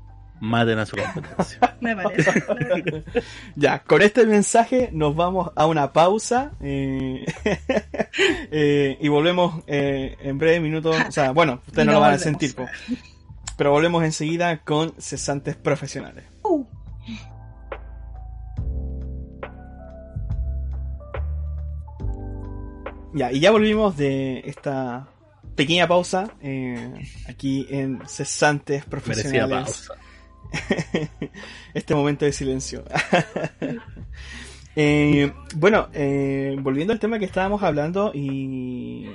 [0.42, 1.76] Maten a su competencia.
[1.80, 3.04] Me parece.
[3.54, 7.24] Ya, con este mensaje nos vamos a una pausa eh,
[8.50, 10.96] eh, y volvemos eh, en breve minutos.
[11.08, 12.66] O sea, bueno, ustedes no no lo van a sentir, po.
[13.56, 16.24] pero volvemos enseguida con cesantes profesionales.
[16.42, 16.64] Uh.
[23.14, 25.06] Ya, y ya volvimos de esta
[25.54, 26.94] pequeña pausa eh,
[27.28, 29.86] aquí en cesantes Merecía profesionales.
[29.86, 30.02] pausa.
[31.74, 32.84] este momento de silencio.
[34.74, 39.06] Eh, bueno, eh, volviendo al tema que estábamos hablando y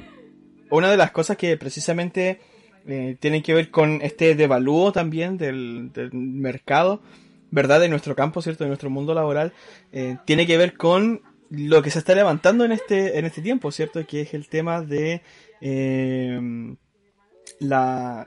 [0.70, 2.40] una de las cosas que precisamente
[2.86, 7.02] eh, tienen que ver con este devalúo también del, mercado,
[7.50, 7.80] ¿verdad?
[7.80, 8.64] De nuestro campo, ¿cierto?
[8.64, 9.54] De nuestro mundo laboral,
[9.92, 13.72] eh, tiene que ver con lo que se está levantando en este, en este tiempo,
[13.72, 14.06] ¿cierto?
[14.06, 15.22] Que es el tema de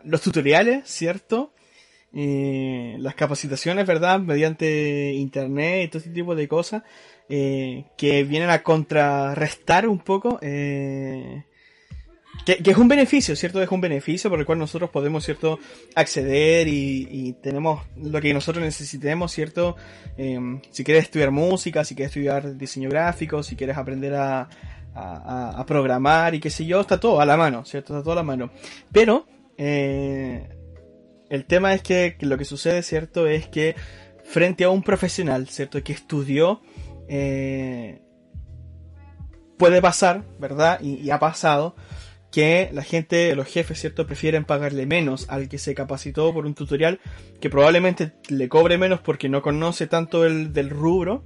[0.03, 1.53] los tutoriales, ¿cierto?
[2.13, 4.21] Eh, las capacitaciones, ¿verdad?
[4.21, 6.83] Mediante internet y todo este tipo de cosas
[7.29, 10.39] eh, que vienen a contrarrestar un poco.
[10.43, 11.45] Eh,
[12.45, 13.63] que, es un beneficio, ¿cierto?
[13.63, 15.59] Es un beneficio por el cual nosotros podemos, ¿cierto?
[15.95, 19.77] Acceder y, tenemos lo que nosotros necesitemos, ¿cierto?
[20.17, 24.49] Em, si quieres estudiar música, si quieres estudiar diseño gráfico, si quieres aprender a,
[24.95, 27.93] a, programar y qué sé yo, está todo a la mano, ¿cierto?
[27.93, 28.51] Está todo a la mano.
[28.93, 30.49] Pero, eh,
[31.31, 33.27] el tema es que, lo que sucede, ¿cierto?
[33.27, 33.77] Es que
[34.25, 35.83] frente a un profesional, ¿cierto?
[35.83, 36.61] Que estudió,
[37.09, 38.03] eh,
[39.57, 40.81] puede pasar, ¿verdad?
[40.83, 41.77] Y, y, ha pasado
[42.33, 44.07] que la gente, los jefes, ¿cierto?
[44.07, 47.01] Prefieren pagarle menos al que se capacitó por un tutorial
[47.41, 51.25] que probablemente le cobre menos porque no conoce tanto el del rubro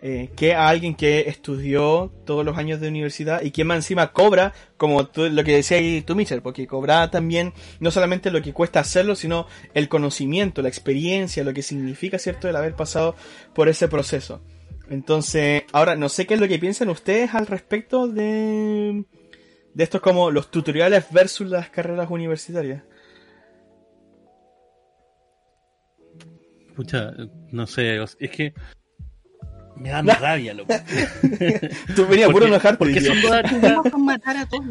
[0.00, 4.12] eh, que a alguien que estudió todos los años de universidad y que más encima
[4.12, 8.52] cobra, como lo que decía ahí tú, Michel, porque cobra también no solamente lo que
[8.52, 13.16] cuesta hacerlo, sino el conocimiento, la experiencia, lo que significa, ¿cierto?, el haber pasado
[13.54, 14.40] por ese proceso.
[14.88, 19.04] Entonces, ahora no sé qué es lo que piensan ustedes al respecto de,
[19.74, 22.84] de estos como los tutoriales versus las carreras universitarias.
[26.76, 27.12] Pucha,
[27.50, 28.54] no sé, es que
[29.78, 30.72] me da rabia, loco.
[31.96, 32.78] Tú venías puro enojarte.
[32.78, 34.64] Porque son matar a todos.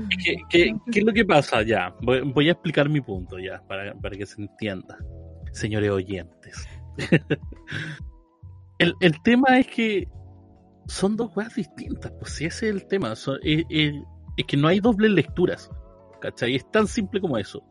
[0.50, 1.62] ¿Qué, es lo que pasa?
[1.64, 4.98] Ya, voy, a explicar mi punto ya, para, para que se entienda,
[5.52, 6.68] señores oyentes.
[8.80, 10.08] el, el tema es que
[10.88, 13.14] son dos cosas distintas, pues si ese es el tema.
[13.14, 13.64] es,
[14.48, 15.70] que no hay dobles lecturas,
[16.22, 16.56] ¿cachai?
[16.56, 17.64] Es tan simple como eso.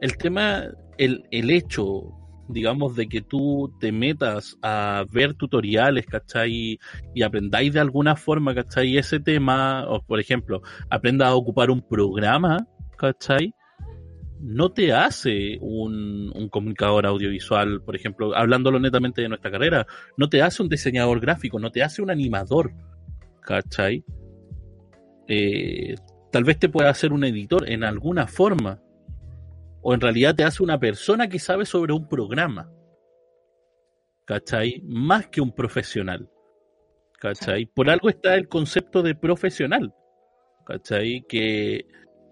[0.00, 0.64] El tema,
[0.98, 6.78] el, el hecho digamos, de que tú te metas a ver tutoriales, ¿cachai?
[7.14, 8.96] Y aprendáis de alguna forma, ¿cachai?
[8.96, 13.54] Ese tema, o por ejemplo, aprendas a ocupar un programa, ¿cachai?
[14.40, 19.86] No te hace un, un comunicador audiovisual, por ejemplo, hablándolo netamente de nuestra carrera,
[20.18, 22.72] no te hace un diseñador gráfico, no te hace un animador,
[23.40, 24.04] ¿cachai?
[25.28, 25.94] Eh,
[26.30, 28.80] tal vez te pueda hacer un editor en alguna forma,
[29.84, 32.70] o en realidad te hace una persona que sabe sobre un programa.
[34.24, 34.82] ¿Cachai?
[34.82, 36.30] Más que un profesional.
[37.20, 37.66] ¿Cachai?
[37.66, 39.94] Por algo está el concepto de profesional.
[40.64, 41.26] ¿Cachai?
[41.28, 41.84] Que,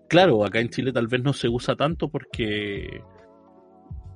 [0.09, 3.03] claro, acá en Chile tal vez no se usa tanto porque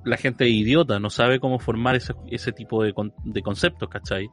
[0.03, 4.27] la gente es idiota, no sabe cómo formar ese, ese tipo de, de conceptos, ¿cachai?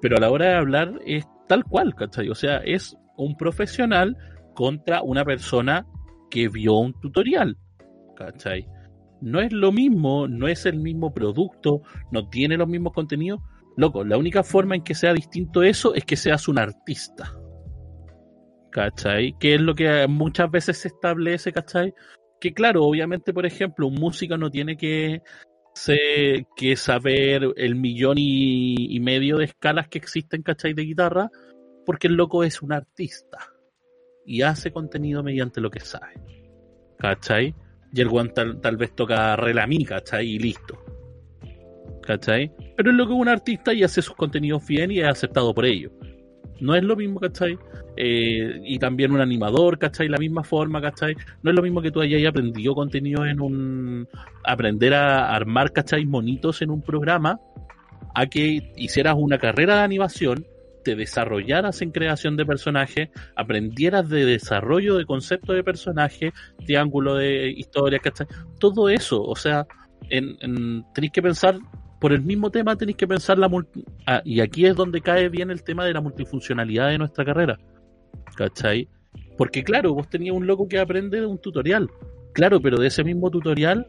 [0.00, 2.28] Pero a la hora de hablar es tal cual, ¿cachai?
[2.28, 4.16] O sea, es un profesional
[4.54, 5.86] contra una persona
[6.28, 7.56] que vio un tutorial.
[8.14, 8.66] ¿Cachai?
[9.20, 13.40] No es lo mismo, no es el mismo producto, no tiene los mismos contenidos.
[13.76, 17.32] Loco, la única forma en que sea distinto eso es que seas un artista.
[18.70, 19.36] ¿Cachai?
[19.38, 21.94] Que es lo que muchas veces se establece, ¿cachai?
[22.40, 25.22] Que claro, obviamente, por ejemplo, un músico no tiene que,
[26.56, 30.74] que saber el millón y, y medio de escalas que existen, ¿cachai?
[30.74, 31.30] De guitarra,
[31.86, 33.38] porque el loco es un artista
[34.24, 36.14] y hace contenido mediante lo que sabe.
[36.98, 37.54] ¿Cachai?
[37.92, 40.26] Y el guan tal, vez toca mí, ¿cachai?
[40.26, 40.78] Y listo.
[42.02, 42.50] ¿Cachai?
[42.76, 45.66] Pero es lo que un artista y hace sus contenidos bien y es aceptado por
[45.66, 45.92] ellos.
[46.60, 47.58] No es lo mismo, ¿cachai?
[47.96, 50.08] Eh, y también un animador, ¿cachai?
[50.08, 51.14] La misma forma, ¿cachai?
[51.42, 54.08] No es lo mismo que tú hayas aprendido contenido en un...
[54.44, 56.06] aprender a armar, ¿cachai?
[56.06, 57.40] Monitos en un programa,
[58.14, 60.46] a que hicieras una carrera de animación
[60.82, 66.32] te desarrollaras en creación de personajes, aprendieras de desarrollo de concepto de personaje,
[66.64, 68.26] triángulo de historia, ¿cachai?
[68.58, 69.66] Todo eso, o sea,
[70.10, 71.58] en, tenéis que pensar,
[72.00, 73.50] por el mismo tema tenéis que pensar la
[74.06, 77.58] ah, y aquí es donde cae bien el tema de la multifuncionalidad de nuestra carrera,
[78.36, 78.88] ¿cachai?
[79.38, 81.88] Porque claro, vos tenías un loco que aprende de un tutorial,
[82.32, 83.86] claro, pero de ese mismo tutorial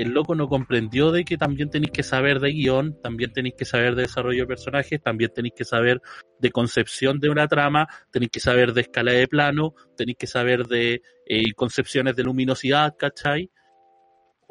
[0.00, 3.64] el loco no comprendió de que también tenéis que saber de guion, también tenéis que
[3.64, 6.00] saber de desarrollo de personajes, también tenéis que saber
[6.38, 10.66] de concepción de una trama, tenéis que saber de escala de plano, tenéis que saber
[10.66, 13.50] de eh, concepciones de luminosidad, ¿cachai?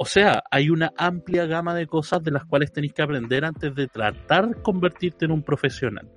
[0.02, 3.76] O sea, hay una amplia gama de cosas de las cuales tenéis que aprender antes
[3.76, 6.10] de tratar de convertirte en un profesional.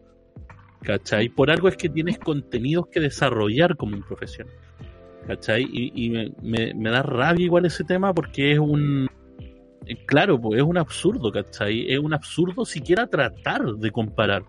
[0.82, 1.28] ¿Cachai?
[1.28, 4.54] Por algo es que tienes contenidos que desarrollar como un profesional.
[5.26, 5.66] ¿Cachai?
[5.72, 9.08] Y, me, me, da rabia igual ese tema porque es un...
[9.86, 11.90] Eh, claro, pues es un absurdo, ¿cachai?
[11.90, 14.44] Es un absurdo siquiera tratar de comparar,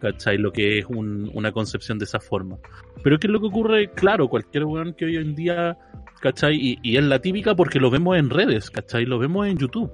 [0.00, 0.38] ¿cachai?
[0.38, 2.58] Lo que es una concepción de esa forma.
[3.02, 3.90] Pero ¿qué es lo que ocurre?
[3.90, 5.78] Claro, cualquier weón que hoy en día,
[6.20, 6.56] ¿cachai?
[6.56, 9.04] Y, y, es la típica porque lo vemos en redes, ¿cachai?
[9.04, 9.92] Lo vemos en YouTube.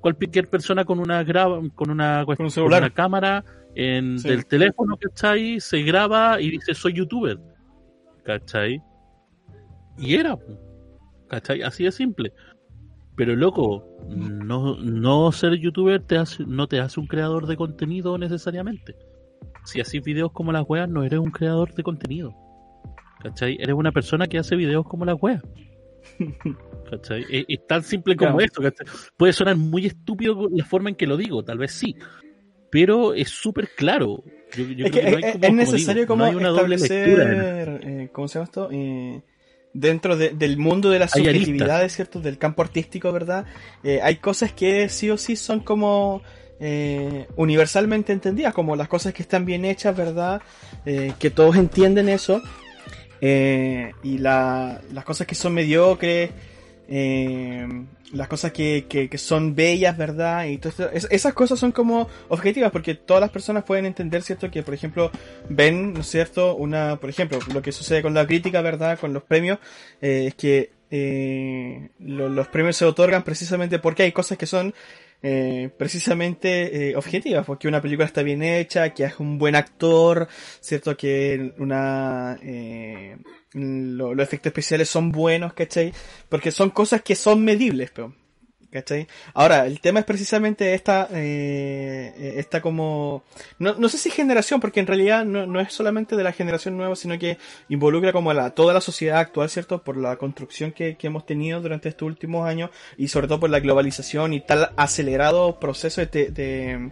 [0.00, 5.60] Cualquier persona con una graba, con una, con una cámara en, del teléfono, ¿cachai?
[5.60, 7.38] Se graba y dice soy youtuber,
[8.24, 8.82] ¿cachai?
[9.98, 10.38] Y era,
[11.28, 11.62] ¿cachai?
[11.62, 12.32] Así de simple.
[13.16, 18.16] Pero loco, no, no ser youtuber te hace, no te hace un creador de contenido
[18.18, 18.94] necesariamente.
[19.64, 22.34] Si haces videos como las weas, no eres un creador de contenido.
[23.22, 23.56] ¿Cachai?
[23.60, 25.42] Eres una persona que hace videos como las weas.
[26.90, 27.24] ¿Cachai?
[27.30, 28.62] Es, tan simple como esto.
[29.16, 31.94] Puede sonar muy estúpido la forma en que lo digo, tal vez sí.
[32.70, 34.22] Pero es súper claro.
[34.52, 38.68] es, necesario como, establecer, eh, ¿cómo se llama esto?
[38.72, 39.22] Eh,
[39.72, 42.20] dentro del mundo de las subjetividades, ¿cierto?
[42.20, 43.46] Del campo artístico, ¿verdad?
[43.84, 46.22] Eh, hay cosas que sí o sí son como
[46.58, 50.42] eh, universalmente entendidas, como las cosas que están bien hechas, ¿verdad?
[50.84, 52.42] Eh, que todos entienden eso.
[53.20, 56.30] y las cosas que son mediocres,
[56.90, 60.46] las cosas que, que, son bellas, ¿verdad?
[60.46, 60.60] Y
[61.10, 64.50] esas cosas son como objetivas porque todas las personas pueden entender, ¿cierto?
[64.50, 65.10] Que, por ejemplo,
[65.48, 66.56] ven, ¿no es cierto?
[66.56, 68.98] Una, por ejemplo, lo que sucede con la crítica, ¿verdad?
[68.98, 69.58] Con los premios,
[70.00, 74.74] eh, es que eh, los premios se otorgan precisamente porque hay cosas que son
[75.22, 76.96] eh, precisamente eh,
[77.44, 80.28] porque una película está bien hecha, que es un buen actor,
[80.60, 83.16] cierto que una eh,
[83.52, 85.92] los efectos especiales son buenos, ¿cachai?
[86.28, 88.14] Porque son cosas que son medibles, pero
[88.70, 89.08] ¿Cachai?
[89.34, 93.24] Ahora, el tema es precisamente esta, eh, esta como,
[93.58, 96.76] no, no, sé si generación, porque en realidad no, no, es solamente de la generación
[96.76, 97.36] nueva, sino que
[97.68, 99.82] involucra como la, toda la sociedad actual, ¿cierto?
[99.82, 103.50] Por la construcción que, que hemos tenido durante estos últimos años y sobre todo por
[103.50, 106.90] la globalización y tal acelerado proceso de, de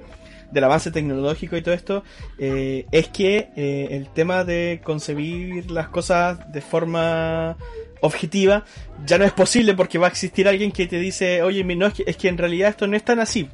[0.50, 2.04] del avance tecnológico y todo esto,
[2.38, 7.56] eh, es que eh, el tema de concebir las cosas de forma
[8.00, 8.64] objetiva,
[9.04, 11.94] ya no es posible porque va a existir alguien que te dice, oye, no, es
[11.94, 13.48] que, es que en realidad esto no es tan así.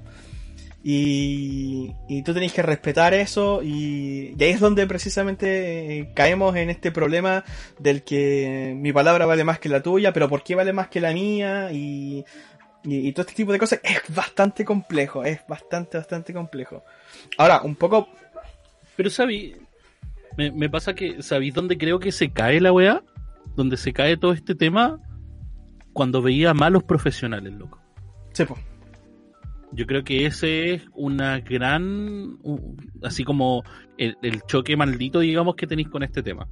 [0.87, 6.69] Y, y tú tenés que respetar eso y, ahí es donde precisamente eh, caemos en
[6.69, 7.43] este problema
[7.79, 11.01] del que mi palabra vale más que la tuya, pero ¿por qué vale más que
[11.01, 11.73] la mía?
[11.73, 12.27] Y,
[12.85, 16.85] y, todo este tipo de cosas es bastante complejo, es bastante, bastante complejo.
[17.39, 18.09] Ahora, un poco...
[18.95, 19.57] Pero sabí,
[20.37, 23.03] me, me pasa que, ¿sabéis dónde creo que se cae la weá?
[23.57, 25.01] Donde se cae todo este tema
[25.93, 27.81] cuando veía malos profesionales, loco.
[28.33, 28.45] Sí,
[29.73, 32.39] Yo creo que ese es una gran,
[33.03, 33.63] así como
[33.97, 36.49] el, choque maldito, digamos, que tenéis con este tema.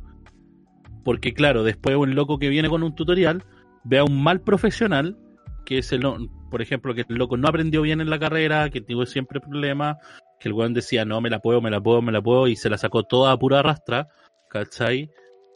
[1.05, 3.44] Porque claro, después un loco que viene con un tutorial
[3.84, 5.18] ve a un mal profesional,
[5.66, 6.03] que es el,
[6.50, 9.96] por ejemplo, que el loco no aprendió bien en la carrera, que tuvo siempre problemas,
[10.38, 12.55] que el weón decía, no, me la puedo, me la puedo, me la puedo, y
[12.55, 14.09] se la sacó toda a pura rastra,
[14.48, 15.11] ¿cachai?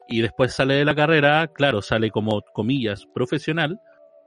[0.09, 3.81] Y después sale de la carrera, claro, sale como comillas profesional,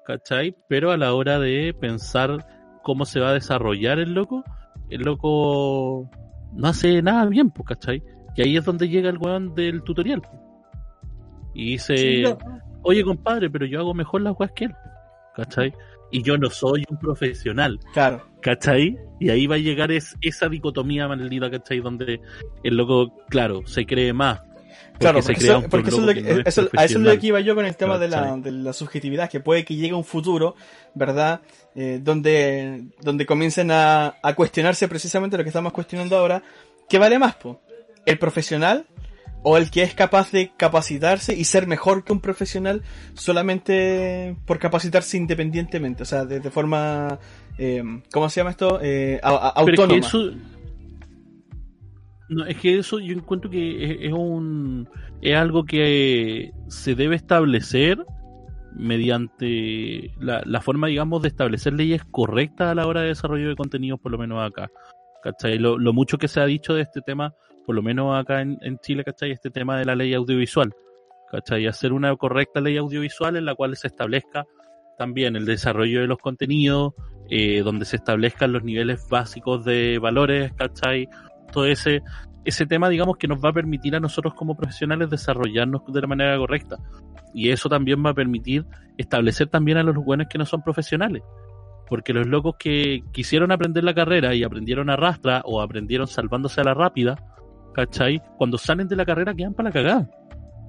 [0.06, 0.56] ¿cachai?
[0.68, 2.46] Pero a la hora de pensar
[2.84, 4.44] cómo se va a desarrollar el loco,
[4.90, 6.10] el loco
[6.54, 8.04] no hace nada bien, pues, ¿cachai?
[8.36, 10.22] Y ahí es donde llega el weón del tutorial.
[11.54, 12.24] Y dice,
[12.84, 14.76] oye compadre, pero yo hago mejor las weas que él,
[15.36, 15.74] ¿cachai?
[16.12, 17.80] Y yo no soy un profesional.
[17.94, 18.26] Claro.
[18.42, 18.98] ¿Cachai?
[19.20, 21.82] Y ahí va a llegar es, esa dicotomía maldita, ¿cachai?
[21.82, 22.22] Donde
[22.64, 24.42] el loco, claro, se cree más,
[25.00, 26.10] Claro, porque, eso,
[26.46, 28.74] es a eso es lo que iba yo con el tema de, la, de, la,
[28.74, 30.56] subjetividad, que puede que llegue un futuro,
[30.94, 31.42] ¿verdad?
[31.74, 36.44] Eh, donde, donde comiencen a, a, cuestionarse precisamente lo que estamos cuestionando ahora.
[36.90, 37.62] ¿Qué vale más, po?
[38.06, 38.88] ¿El profesional?
[39.42, 44.60] ¿O el que es capaz de capacitarse y ser mejor que un profesional solamente por
[44.60, 46.04] capacitarse independientemente?
[46.04, 47.20] O sea, de, forma,
[47.58, 48.80] eh, ¿cómo se llama esto?
[48.82, 50.06] Eh, autónoma.
[52.30, 54.88] No, es que eso yo encuentro que es, un
[55.22, 58.06] es algo que se debe establecer
[58.76, 63.56] mediante la, la, forma, digamos, de establecer leyes correctas a la hora de desarrollo de
[63.56, 64.70] contenidos, por lo menos acá.
[65.22, 65.58] ¿Cachai?
[65.58, 67.34] Lo, mucho que se ha dicho de este tema,
[67.66, 69.32] por lo menos acá en, Chile, ¿cachai?
[69.32, 70.74] Este tema de la ley audiovisual.
[71.32, 71.68] ¿Cachai?
[71.68, 74.46] Hacer una correcta ley audiovisual en la cual se establezca
[74.98, 76.94] también el desarrollo de los contenidos,
[77.30, 81.08] eh, donde se establezcan los niveles básicos de valores, ¿cachai?
[81.52, 82.02] Todo ese,
[82.46, 86.08] ese tema, digamos, que nos va a permitir a nosotros como profesionales desarrollarnos de la
[86.08, 86.78] manera correcta.
[87.34, 88.66] Y eso también va a permitir
[88.98, 91.22] establecer también a los buenos que no son profesionales.
[91.88, 96.62] Porque los locos que quisieron aprender la carrera y aprendieron a rastra o aprendieron salvándose
[96.62, 97.16] a la rápida,
[97.74, 98.22] ¿cachai?
[98.38, 100.10] Cuando salen de la carrera quedan para la cagada.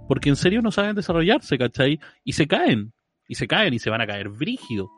[0.09, 2.01] Porque en serio no saben desarrollarse, ¿cachai?
[2.25, 2.93] Y se caen.
[3.29, 4.91] Y se caen y se van a caer brígido.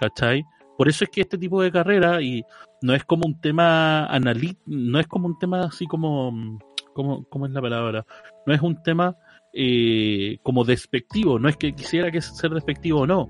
[0.00, 0.44] ¿Cachai?
[0.78, 2.44] Por eso es que este tipo de carrera, y
[2.82, 6.60] no es como un tema analítico, no es como un tema así como,
[6.94, 8.06] como, ¿cómo es la palabra?
[8.46, 9.16] No es un tema
[9.52, 13.28] eh, como despectivo, no es que quisiera que ser despectivo o no,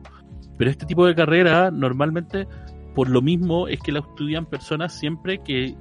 [0.58, 2.46] pero este tipo de carrera normalmente,
[2.94, 5.74] por lo mismo, es que la estudian personas siempre que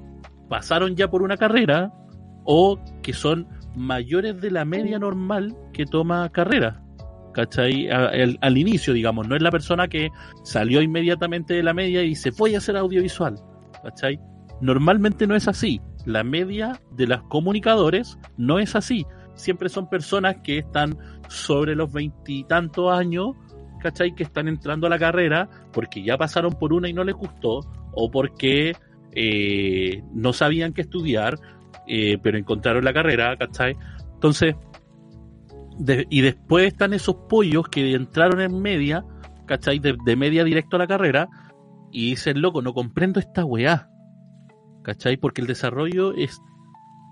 [0.48, 1.92] pasaron ya por una carrera
[2.46, 3.46] o que son
[3.76, 6.82] mayores de la media normal que toma carrera.
[7.38, 7.88] ¿Cachai?
[7.88, 10.10] al, inicio, digamos, no es la persona que
[10.44, 13.36] salió inmediatamente de la media y se voy a hacer audiovisual,
[13.84, 14.20] ¿cachai?
[14.60, 15.80] Normalmente no es así.
[16.08, 19.06] La media de los comunicadores no es así.
[19.36, 23.36] Siempre son personas que están sobre los veintitantos años,
[23.84, 24.16] ¿cachai?
[24.16, 27.60] Que están entrando a la carrera porque ya pasaron por una y no les gustó,
[27.94, 28.76] o porque
[29.12, 31.38] eh, no sabían qué estudiar,
[31.86, 33.78] eh, pero encontraron la carrera, ¿cachai?
[34.16, 34.56] Entonces,
[36.10, 39.06] y después están esos pollos que entraron en media,
[39.46, 39.80] ¿cachai?
[39.80, 41.28] De, media directo a la carrera,
[41.92, 43.90] y dicen, loco, no comprendo esta weá,
[44.84, 45.18] ¿cachai?
[45.18, 46.40] Porque el desarrollo es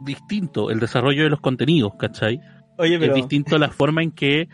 [0.04, 2.40] distinto, el desarrollo de los contenidos, ¿cachai?
[2.78, 4.50] Oye, Es distinto la forma en que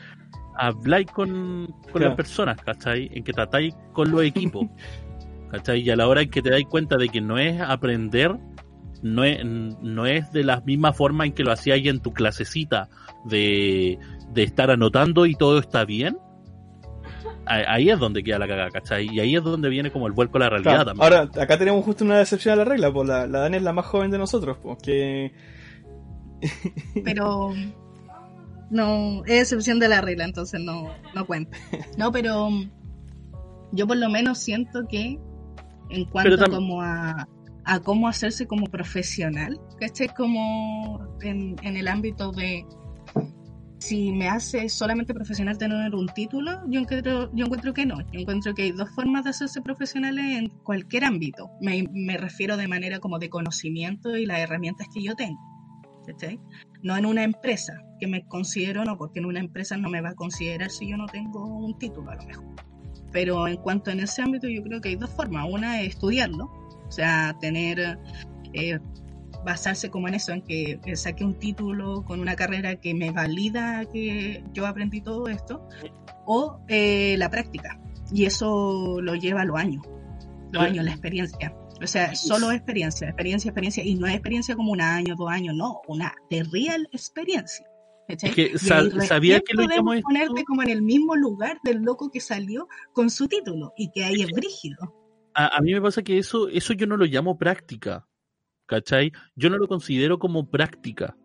[0.56, 3.10] habláis con, las personas, ¿cachai?
[3.14, 4.68] En que tratáis con los equipos,
[5.52, 5.82] ¿cachai?
[5.82, 8.38] Y a la hora en que te dais cuenta de que no es aprender,
[9.02, 12.90] no es, no es de la misma forma en que lo hacíais en tu clasecita
[13.26, 14.00] de,
[14.36, 16.18] estar anotando y todo está bien,
[17.46, 19.10] ahí es donde queda la cagada, ¿cachai?
[19.12, 21.04] Y ahí es donde viene como el vuelco a la realidad también.
[21.04, 23.74] Ahora, acá tenemos justo una decepción a la regla, pues la, la Dani es la
[23.74, 25.34] más joven de nosotros, pues que...
[27.04, 27.54] Pero
[28.72, 31.58] no, es excepción de la regla, entonces no, no cuenta.
[31.98, 32.50] No, pero
[33.74, 35.20] yo por lo menos siento que
[35.90, 37.28] en cuanto como a,
[37.66, 40.08] a cómo hacerse como profesional, ¿cachai?
[40.16, 42.66] Como en, en el ámbito de
[43.82, 48.00] si me hace solamente profesional tener un título, yo encuentro, yo encuentro que no.
[48.12, 51.50] Yo encuentro que hay dos formas de hacerse profesionales en cualquier ámbito.
[51.60, 55.40] Me, me refiero de manera como de conocimiento y las herramientas que yo tengo.
[56.84, 60.10] No en una empresa, que me considero no, porque en una empresa no me va
[60.10, 62.46] a considerar si yo no tengo un título a lo mejor.
[63.12, 65.48] Pero en cuanto en ese ámbito, yo creo que hay dos formas.
[65.50, 66.46] Una es estudiarlo,
[66.88, 68.00] o sea, tener
[68.54, 68.80] eh,
[69.44, 73.86] basarse como en eso, en que saque un título con una carrera que me valida
[73.86, 75.68] que yo aprendí todo esto,
[76.26, 77.80] o eh, la práctica.
[78.14, 79.84] Y eso lo lleva a los años,
[80.52, 81.56] los años, la experiencia.
[81.82, 85.56] O sea, solo experiencia, experiencia, experiencia, y no es experiencia como un año, dos años,
[85.56, 87.66] no, una de real experiencia.
[88.08, 92.20] Es que sabía que lo podemos ponerte como en el mismo lugar del loco que
[92.20, 94.94] salió con su título y que ahí es brígido.
[95.34, 98.06] A, a, mí me pasa que eso, eso yo no lo llamo práctica.
[98.72, 99.12] ¿Cachai?
[99.36, 101.18] Yo no lo considero como práctica,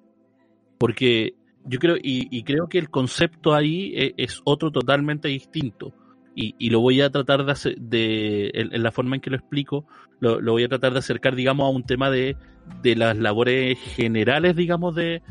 [0.79, 5.95] porque yo creo, y, creo que el concepto ahí e, es, otro totalmente distinto.
[6.35, 9.87] Y, lo voy a tratar de hacer, de, en, la forma en que lo explico,
[10.19, 12.37] lo, voy a tratar de acercar, digamos, a un tema de,
[12.83, 15.23] las labores generales, digamos, de,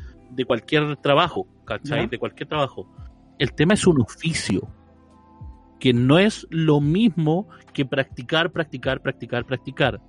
[0.48, 2.08] cualquier trabajo, ¿cachai?
[2.08, 2.90] De cualquier trabajo.
[3.40, 4.70] El tema es un oficio,
[5.82, 10.02] que no es lo mismo que practicar, practicar, practicar, practicar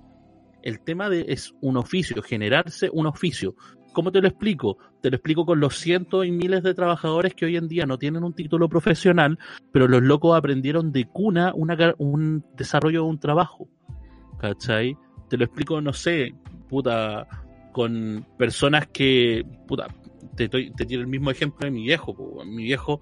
[0.63, 3.55] el tema de es un oficio, generarse un oficio.
[3.93, 4.77] ¿Cómo te lo explico?
[5.01, 7.97] Te lo explico con los cientos y miles de trabajadores que hoy en día no
[7.97, 9.39] tienen un título profesional,
[9.71, 13.67] pero los locos aprendieron de cuna un desarrollo de un trabajo.
[14.39, 14.95] ¿Cachai?
[15.29, 16.35] Te lo explico, no sé,
[16.69, 17.27] puta,
[17.71, 19.87] con personas que, puta,
[20.35, 22.15] te, te tiro el mismo ejemplo de mi viejo.
[22.45, 23.01] Mi viejo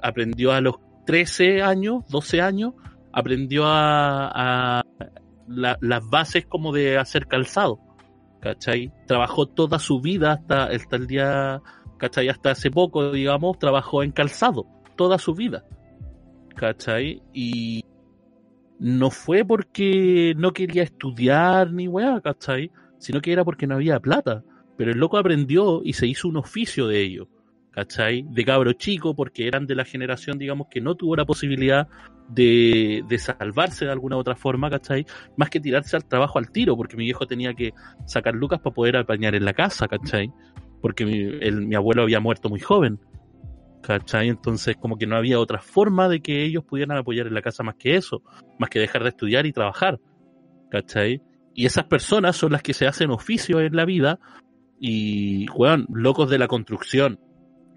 [0.00, 2.72] aprendió a los 13 años, 12 años,
[3.12, 4.82] aprendió a
[5.48, 7.80] las bases como de hacer calzado,
[8.40, 8.92] ¿cachai?
[9.06, 11.62] Trabajó toda su vida hasta, hasta el día,
[11.98, 12.28] ¿cachai?
[12.28, 15.64] Hasta hace poco, digamos, trabajó en calzado, toda su vida,
[16.54, 17.22] ¿cachai?
[17.32, 17.84] Y
[18.78, 22.70] no fue porque no quería estudiar ni weá, ¿cachai?
[22.98, 24.44] Sino que era porque no había plata.
[24.76, 27.28] Pero el loco aprendió y se hizo un oficio de ello.
[27.78, 28.24] ¿Cachai?
[28.28, 31.86] De cabro chico, porque eran de la generación, digamos, que no tuvo la posibilidad
[32.28, 35.06] de, salvarse de alguna otra forma, ¿cachai?
[35.36, 37.74] Más que tirarse al trabajo al tiro, porque mi viejo tenía que
[38.04, 40.32] sacar lucas para poder apañar en la casa, ¿cachai?
[40.82, 42.98] Porque mi, abuelo había muerto muy joven,
[43.80, 44.28] ¿cachai?
[44.28, 47.62] Entonces como que no había otra forma de que ellos pudieran apoyar en la casa
[47.62, 48.24] más que eso,
[48.58, 50.00] más que dejar de estudiar y trabajar,
[50.68, 51.22] ¿cachai?
[51.54, 54.18] Y esas personas son las que se hacen oficio en la vida
[54.80, 57.20] y juegan locos de la construcción,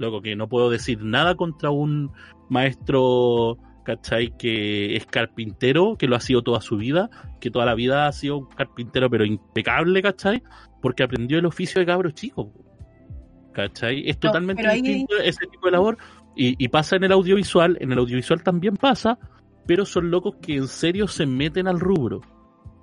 [0.01, 2.11] loco, que no puedo decir nada contra un
[2.49, 4.35] maestro, ¿cachai?
[4.37, 8.11] Que es carpintero, que lo ha sido toda su vida, que toda la vida ha
[8.11, 10.43] sido un carpintero, pero impecable, ¿cachai?
[10.81, 12.51] Porque aprendió el oficio de cabro chico,
[13.53, 14.03] ¿cachai?
[14.09, 15.97] Es totalmente distinto ese tipo de labor.
[16.35, 19.19] Y, pasa en el audiovisual, en el audiovisual también pasa,
[19.67, 22.21] pero son locos que en serio se meten al rubro.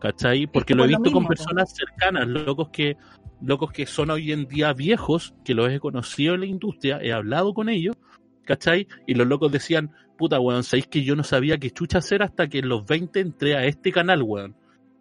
[0.01, 0.47] ¿Cachai?
[0.47, 2.97] Porque lo he visto con personas cercanas, locos que
[3.41, 7.13] locos que son hoy en día viejos, que los he conocido en la industria, he
[7.13, 7.97] hablado con ellos,
[8.45, 8.89] ¿cachai?
[9.07, 12.49] Y los locos decían, puta, weón, sabéis que yo no sabía qué chucha hacer hasta
[12.49, 14.57] que en los 20 entré a este canal, weón.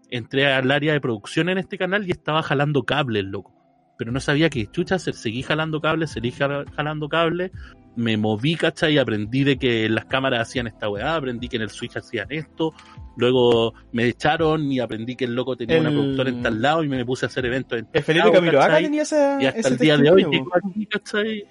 [0.09, 3.56] Entré al área de producción en este canal y estaba jalando cables, loco.
[3.97, 7.51] Pero no sabía qué chucha hacer, seguí jalando cables, seguí jalando cables,
[7.95, 8.93] me moví, ¿cachai?
[8.93, 12.27] Y aprendí de que las cámaras hacían esta weá, aprendí que en el Switch hacían
[12.31, 12.73] esto,
[13.15, 16.83] luego me echaron y aprendí que el loco tenía una El- productora en tal lado
[16.83, 18.83] y me puse a hacer eventos en El Felipe tal lado, Camiroaga ¿cachai?
[18.83, 21.43] tenía esa, Y hasta ese el día de hoy testimonio, llego aquí, ¿cachai?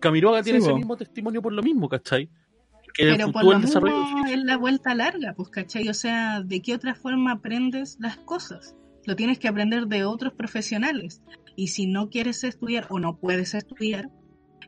[0.00, 2.28] Camiroaga tiene Sí, ese mismo testimonio por lo mismo, ¿cachai?
[2.94, 3.96] Que Pero por lo el desarrollo.
[4.04, 5.88] mismo es la vuelta larga, pues, ¿cachai?
[5.88, 8.74] O sea, ¿de qué otra forma aprendes las cosas?
[9.08, 11.22] Lo tienes que aprender de otros profesionales.
[11.56, 14.10] Y si no quieres estudiar o no puedes estudiar,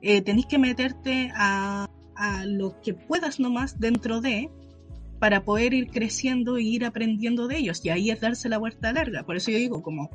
[0.01, 4.49] eh, que meterte a, a lo que puedas nomás dentro de
[5.19, 7.85] para poder ir creciendo e ir aprendiendo de ellos.
[7.85, 9.25] Y ahí es darse la vuelta larga.
[9.25, 10.09] Por eso yo digo, como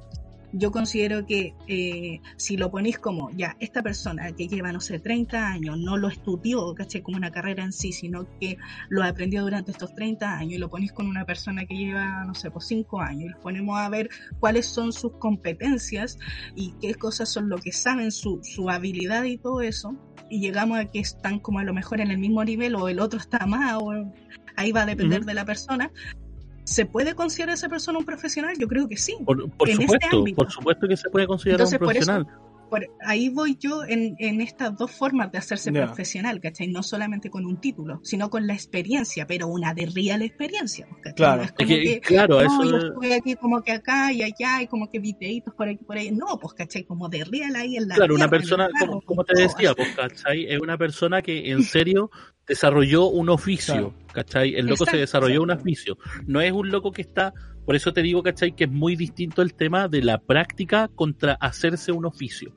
[0.58, 5.00] yo considero que eh, si lo ponéis como, ya, esta persona que lleva, no sé,
[5.00, 7.02] 30 años, no lo estudió, ¿cachai?
[7.02, 10.70] Como una carrera en sí, sino que lo aprendió durante estos 30 años y lo
[10.70, 13.90] ponéis con una persona que lleva, no sé, pues 5 años y los ponemos a
[13.90, 16.18] ver cuáles son sus competencias
[16.56, 19.94] y qué cosas son lo que saben, su, su habilidad y todo eso,
[20.30, 23.00] y llegamos a que están como a lo mejor en el mismo nivel o el
[23.00, 23.92] otro está más, o
[24.56, 25.92] ahí va a depender de la persona.
[26.66, 28.56] ¿Se puede considerar esa persona un profesional?
[28.60, 29.16] Yo creo que sí.
[29.26, 30.36] Por, por en este supuesto, ámbito.
[30.38, 32.42] por supuesto que se puede considerar Entonces, un por eso- profesional.
[32.68, 36.68] Por- ahí voy yo en, en estas dos formas de hacerse profesional, ¿cachai?
[36.68, 41.14] No solamente con un título, sino con la experiencia, pero una de real experiencia, ¿cachai?
[41.14, 41.38] Claro.
[41.38, 44.12] No es Es como que, que, claro, no, yo eso estuve aquí como que acá
[44.12, 46.10] y allá y como que videitos por aquí por ahí.
[46.12, 46.84] No, pues, ¿cachai?
[46.86, 49.90] Como de real ahí en la Claro, una tierra, persona, como, como te decía, pues,
[49.96, 50.46] ¿cachai?
[50.52, 52.10] Es una persona que en serio
[52.48, 54.56] desarrolló un oficio, ¿cachai?
[54.56, 55.98] El loco Exacto, se desarrolló un oficio.
[56.28, 57.34] No es un loco que está,
[57.66, 58.56] por eso te digo, ¿cachai?
[58.56, 62.54] Que es muy distinto el tema de la práctica contra hacerse un oficio.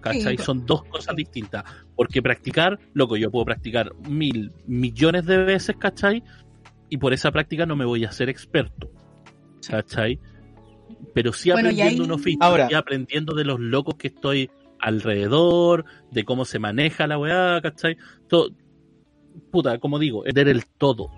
[0.00, 0.36] ¿Cachai?
[0.36, 1.64] Sí, Son dos cosas distintas.
[1.96, 6.22] Porque practicar, loco, yo puedo practicar mil millones de veces, ¿cachai?
[6.88, 8.88] Y por esa práctica no me voy a ser experto.
[9.68, 10.20] ¿Cachai?
[11.12, 14.06] Pero sí Bueno, y aprendiendo ahí- un oficio Ahora- y aprendiendo de los locos que
[14.08, 17.96] estoy alrededor, de cómo se maneja la weá, ¿cachai?
[18.28, 18.50] Todo,
[19.50, 21.10] puta, como digo, es ver el todo.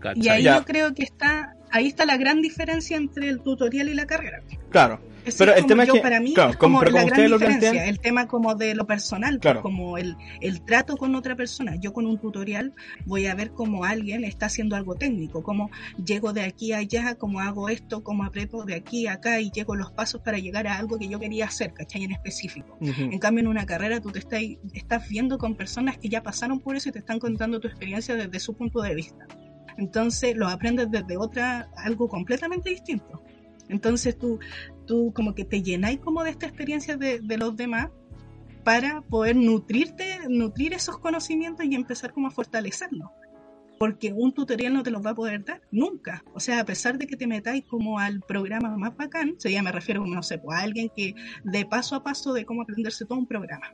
[0.00, 0.22] ¿cachai?
[0.24, 0.58] Y ahí Ya.
[0.58, 4.40] yo creo que está, ahí está la gran diferencia entre el tutorial y la carrera.
[4.70, 5.00] Claro.
[5.26, 6.92] Ese Pero es el tema es yo, que- para mí, claro, es como- como pero
[6.96, 10.60] la como gran lo diferencia, el tema como de lo personal, pues, como el, el
[10.64, 11.74] trato con otra persona.
[11.76, 12.72] Yo con un tutorial
[13.06, 15.70] voy a ver cómo alguien está haciendo algo técnico, cómo
[16.04, 19.50] llego de aquí a allá, cómo hago esto, cómo aprieto de aquí a acá y
[19.50, 22.04] llego los pasos para llegar a algo que yo quería hacer, ¿cachai?
[22.04, 22.78] En específico.
[22.80, 24.40] En cambio, en una carrera tú te estás,
[24.74, 28.14] estás viendo con personas que ya pasaron por eso y te están contando tu experiencia
[28.14, 29.26] desde su punto de vista.
[29.78, 33.22] Entonces lo aprendes desde otra, algo completamente distinto.
[33.68, 34.38] Entonces tú,
[34.86, 37.90] tú como que te llenáis como de esta experiencia de, de los demás
[38.66, 43.08] para poder nutrirte, nutrir esos conocimientos y empezar como a fortalecerlos.
[43.78, 46.24] Porque un tutorial no te los va a poder dar nunca.
[46.34, 49.52] O sea, a pesar de que te metáis como al programa más bacán, o sea,
[49.52, 51.14] ya me refiero, no sé, pues, a alguien que
[51.44, 53.72] de paso a paso de cómo aprenderse todo un programa.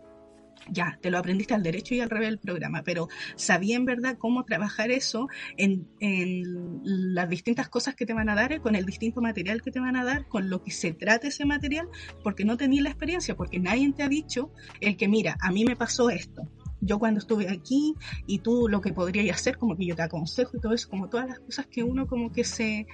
[0.71, 4.17] Ya, te lo aprendiste al derecho y al revés del programa, pero sabía en verdad
[4.19, 6.81] cómo trabajar eso en, en
[7.15, 9.97] las distintas cosas que te van a dar, con el distinto material que te van
[9.97, 11.89] a dar, con lo que se trata ese material,
[12.23, 15.65] porque no tenías la experiencia, porque nadie te ha dicho el que, mira, a mí
[15.65, 16.49] me pasó esto.
[16.81, 17.95] Yo cuando estuve aquí
[18.27, 21.09] y tú lo que podrías hacer, como que yo te aconsejo y todo eso, como
[21.09, 22.87] todas las cosas que uno como que se,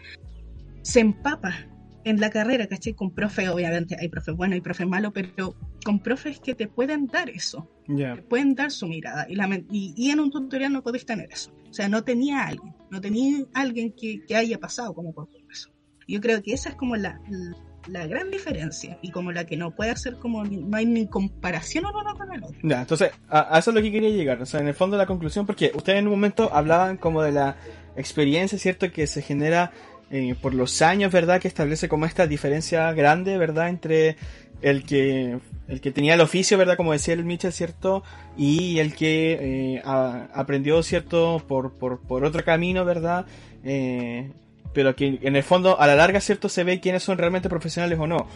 [0.82, 1.66] se empapa
[2.08, 2.94] en la carrera, ¿cachai?
[2.94, 5.54] Con profe, obviamente hay profes buenos y profes malos, pero
[5.84, 8.14] con profes que te pueden dar eso, Ya.
[8.14, 9.26] te pueden dar su mirada.
[9.28, 11.52] Y, la y, y en un tutorial no podéis tener eso.
[11.70, 15.70] O sea, no tenía alguien, no tenía alguien que, que haya pasado como por eso.
[16.06, 17.20] Yo creo que esa es como la,
[17.88, 21.84] la gran diferencia y como la que no puede hacer como, no hay ni comparación
[21.84, 22.56] uno con el otro.
[22.62, 24.40] Ya, entonces, a, a eso es lo que quería llegar.
[24.40, 27.32] O sea, en el fondo la conclusión, porque ustedes en un momento hablaban como de
[27.32, 27.56] la
[27.96, 28.90] experiencia, ¿cierto?
[28.90, 29.72] Que se genera
[30.10, 31.40] eh, por los años, ¿verdad?
[31.40, 33.68] Que establece como esta diferencia grande, ¿verdad?
[33.68, 34.16] Entre
[34.62, 35.38] el que,
[35.68, 36.76] el que tenía el oficio, ¿verdad?
[36.76, 38.02] Como decía el Mitchell, ¿cierto?
[38.36, 41.42] Y el que eh, aprendió, ¿cierto?
[41.46, 43.26] Por, por, por otro camino, ¿verdad?
[43.64, 44.30] Eh,
[44.72, 46.48] pero que en el fondo, a la larga, ¿cierto?
[46.48, 48.26] Se ve quiénes son realmente profesionales o no.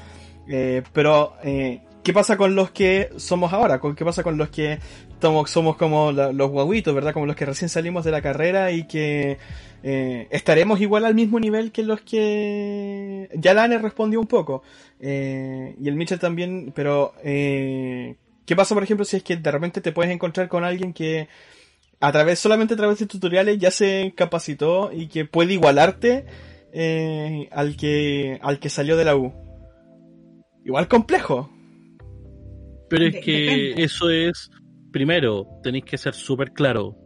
[0.92, 3.78] Pero, ¿qué pasa con los que somos ahora?
[3.78, 4.78] ¿Con- ¿Qué pasa con los que
[5.22, 7.14] somos, somos como la- los guaguitos, ¿verdad?
[7.14, 9.38] Como los que recién salimos de la carrera y que
[9.82, 13.28] eh, estaremos igual al mismo nivel que los que...
[13.34, 14.62] Ya Lane respondió un poco.
[15.00, 17.14] eh, y el Mitchell también, pero...
[17.24, 20.92] Eh, ¿Qué pasa, por ejemplo, si es que de repente te puedes encontrar con alguien
[20.92, 21.28] que
[22.00, 26.26] a través, solamente a través de tutoriales ya se capacitó y que puede igualarte
[26.72, 29.32] eh, al que al que salió de la U?
[30.64, 31.48] Igual complejo.
[32.88, 33.84] Pero es que depende.
[33.84, 34.50] eso es,
[34.92, 36.96] primero, tenéis que ser súper claro.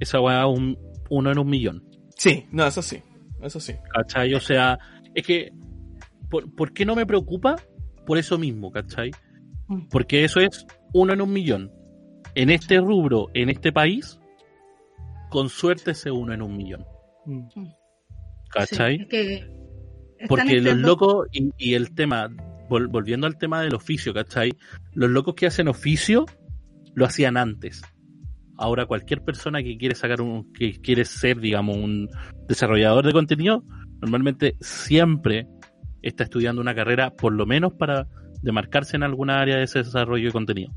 [0.00, 0.78] Esa weá es un,
[1.10, 1.84] uno en un millón.
[2.16, 3.02] Sí, no, eso sí.
[3.42, 3.74] Eso sí.
[3.92, 4.32] ¿Cachai?
[4.34, 4.78] O sea,
[5.14, 5.52] es que,
[6.30, 7.56] ¿por, por qué no me preocupa?
[8.06, 9.10] Por eso mismo, ¿cachai?
[9.68, 9.88] Mm.
[9.90, 11.72] Porque eso es uno en un millón.
[12.34, 14.18] en este rubro, en este país,
[15.30, 16.84] con suerte se uno en un millón.
[17.24, 17.46] Mm.
[18.50, 18.96] ¿Cachai?
[18.98, 19.34] Sí, es que
[20.18, 22.28] están Porque los locos, y, y el tema,
[22.68, 24.52] vol- volviendo al tema del oficio, ¿cachai?
[24.92, 26.26] Los locos que hacen oficio
[26.96, 27.82] lo hacían antes.
[28.56, 32.08] Ahora cualquier persona que quiere sacar un, que quiere ser, digamos, un
[32.48, 33.62] desarrollador de contenido,
[34.00, 35.46] normalmente siempre
[36.02, 38.08] está estudiando una carrera, por lo menos para
[38.42, 40.72] demarcarse en alguna área de ese desarrollo de contenido.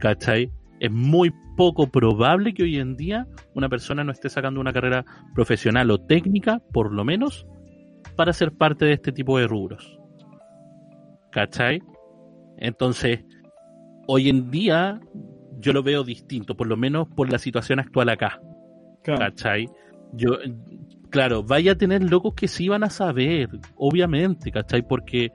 [0.00, 0.50] ¿Cachai?
[0.80, 5.04] Es muy poco probable que hoy en día una persona no esté sacando una carrera
[5.34, 7.46] profesional o técnica, por lo menos,
[8.16, 9.98] para ser parte de este tipo de rubros.
[11.30, 11.82] ¿Cachai?
[12.56, 13.24] Entonces,
[14.06, 15.00] hoy en día
[15.60, 18.40] yo lo veo distinto, por lo menos por la situación actual acá.
[19.02, 19.20] Claro.
[19.20, 19.68] ¿Cachai?
[20.12, 20.38] Yo,
[21.10, 24.86] claro, vaya a tener locos que sí van a saber, obviamente, ¿cachai?
[24.86, 25.32] Porque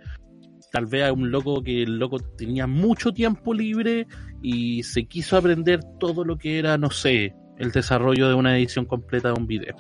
[0.72, 4.08] tal vez hay un loco que el loco tenía mucho tiempo libre
[4.42, 8.86] y se quiso aprender todo lo que era, no sé, el desarrollo de una edición
[8.86, 9.76] completa de un video.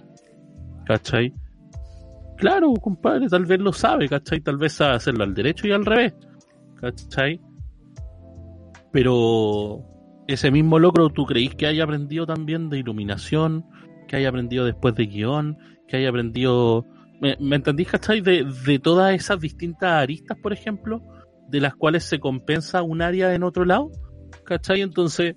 [0.86, 1.34] ¿Cachai?
[2.38, 4.42] Claro, compadre, tal vez lo sabe, ¿cachai?
[4.42, 6.14] Tal vez sabe hacerlo al derecho y al revés,
[6.76, 7.40] ¿cachai?
[8.92, 9.86] Pero
[10.28, 13.66] ese mismo logro, ¿tú creís que haya aprendido también de iluminación?
[14.08, 15.58] Que haya aprendido después de guion?
[15.88, 16.86] Que haya aprendido...
[17.22, 18.22] ¿Me, me entendís, cachai?
[18.22, 21.02] De, de todas esas distintas aristas, por ejemplo,
[21.50, 23.92] de las cuales se compensa un área en otro lado,
[24.44, 24.82] ¿cachai?
[24.82, 25.36] Entonces,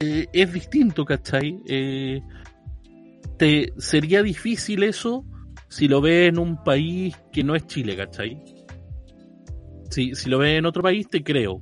[0.00, 1.60] eh, es distinto, ¿cachai?
[1.66, 2.20] Eh,
[3.38, 5.24] te, sería difícil eso
[5.68, 8.42] si lo ves en un país que no es Chile, ¿cachai?
[9.90, 11.60] Si, si lo ves en otro país, te creo.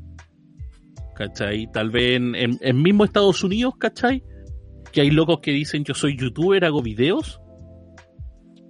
[1.14, 1.70] ¿Cachai?
[1.72, 4.22] Tal vez en, en, en mismo Estados Unidos, ¿cachai?
[4.92, 7.40] Que hay locos que dicen yo soy youtuber, hago videos.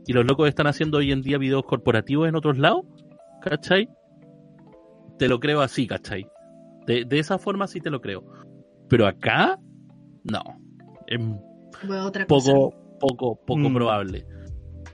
[0.06, 2.84] Y los locos están haciendo hoy en día videos corporativos en otros lados,
[3.40, 3.88] ¿cachai?
[5.18, 6.26] Te lo creo así, ¿cachai?
[6.86, 8.22] De, de esa forma sí te lo creo.
[8.88, 9.58] Pero acá,
[10.24, 10.42] no.
[11.06, 11.18] Es
[11.86, 12.52] Fue otra cosa.
[12.52, 13.74] poco, poco, poco Mm.
[13.74, 14.26] probable.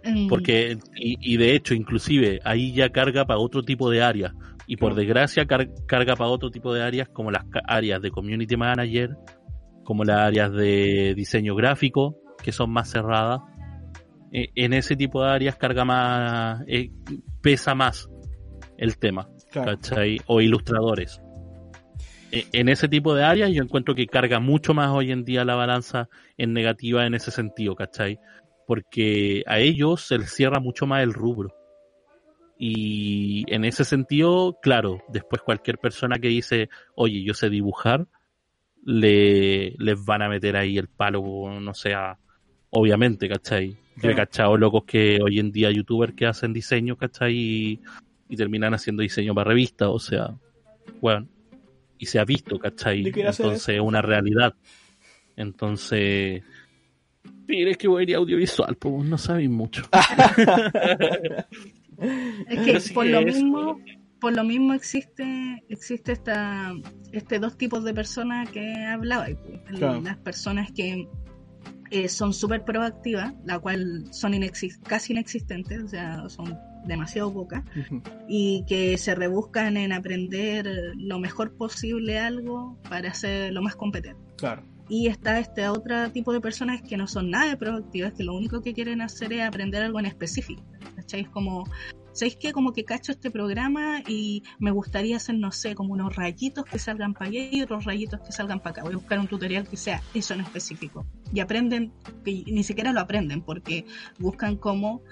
[0.05, 4.33] Mm, Porque, y, y de hecho, inclusive, ahí ya carga para otro tipo de áreas.
[4.73, 8.57] Y por desgracia, car- carga para otro tipo de áreas, como las áreas de community
[8.57, 9.17] manager,
[9.83, 13.41] como las áreas de diseño gráfico, que son más cerradas.
[14.33, 16.91] Eh, en ese tipo de áreas carga más, eh,
[17.43, 18.09] pesa más
[18.79, 19.73] el tema, Claro.
[19.73, 20.21] ¿cachai?
[20.27, 21.21] O ilustradores.
[22.31, 25.45] Eh, En ese tipo de áreas yo encuentro que carga mucho más hoy en día
[25.45, 26.09] la balanza
[26.39, 28.21] en negativa en ese sentido, ¿cachai?
[28.69, 31.51] Porque a ellos se les cierra mucho más el rubro.
[32.63, 38.07] Y en ese sentido, claro, después cualquier persona que dice, oye, yo sé dibujar,
[38.85, 41.23] le, les van a meter ahí el palo,
[41.59, 42.19] no sé, a-
[42.69, 43.71] obviamente, ¿cachai?
[43.97, 47.35] Yo he cachado locos que hoy en día youtubers que hacen diseño, ¿cachai?
[47.35, 47.81] Y,
[48.29, 50.35] y terminan haciendo diseño para revistas, o sea,
[51.01, 51.27] bueno,
[51.99, 53.03] y se ha visto, ¿cachai?
[53.47, 54.55] Entonces es una realidad.
[55.35, 56.43] Entonces,
[57.49, 59.83] mire, es que voy a ir audiovisual, pues no sabéis mucho.
[62.49, 63.81] Es que por que lo mismo,
[64.21, 66.73] por lo mismo existe, existe esta,
[67.13, 69.27] este dos tipos de personas que hablaba.
[69.67, 70.01] Claro.
[70.01, 71.09] Las personas que
[71.91, 74.33] eh, son súper proactivas, la cual son
[74.87, 77.65] casi inexistentes, o sea, son demasiado pocas,
[78.29, 84.21] y que se rebuscan en aprender lo mejor posible algo para ser lo más competente.
[84.37, 84.63] Claro.
[84.89, 88.61] Y está este otro tipo de personas que no son nada proactivas, que lo único
[88.63, 90.63] que quieren hacer es aprender algo en específico.
[91.11, 91.23] ¿Cachai?
[91.23, 91.65] Es como,
[92.13, 92.53] ¿sabéis qué?
[92.53, 96.79] Como que cacho este programa y me gustaría hacer, no sé, como unos rayitos que
[96.79, 98.83] salgan para allá y otros rayitos que salgan para acá.
[98.85, 101.05] Voy a buscar un tutorial que sea eso en específico.
[101.35, 101.93] Y aprenden,
[102.25, 103.87] que ni siquiera lo aprenden, porque
[104.21, 105.03] buscan como,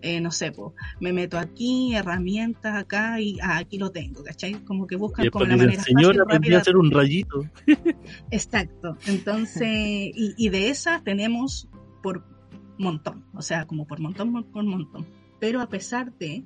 [0.00, 4.54] eh, no sé, po, me meto aquí, herramientas acá y ah, aquí lo tengo, ¿cachai?
[4.64, 7.44] Como que buscan como la manera señor, aprendí a hacer un rayito.
[8.30, 8.96] Exacto.
[9.06, 11.68] Entonces, y, y de esas tenemos
[12.02, 12.24] por
[12.78, 15.04] montón, o sea, como por montón, mon- por montón.
[15.40, 16.44] Pero a pesar de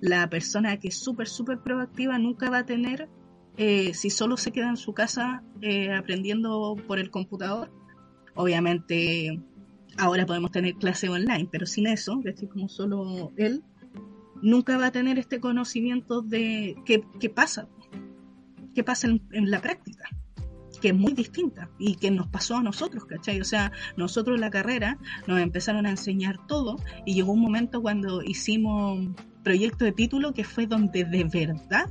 [0.00, 3.08] la persona que es súper, súper proactiva, nunca va a tener,
[3.56, 7.70] eh, si solo se queda en su casa eh, aprendiendo por el computador,
[8.34, 9.40] obviamente
[9.98, 13.62] ahora podemos tener clase online, pero sin eso, es decir, como solo él,
[14.40, 17.68] nunca va a tener este conocimiento de qué, pasa,
[18.74, 20.08] qué pasa en la práctica
[20.82, 23.40] que es muy distinta y que nos pasó a nosotros, ¿cachai?
[23.40, 26.76] O sea, nosotros la carrera nos empezaron a enseñar todo
[27.06, 29.08] y llegó un momento cuando hicimos
[29.44, 31.86] proyecto de título que fue donde de verdad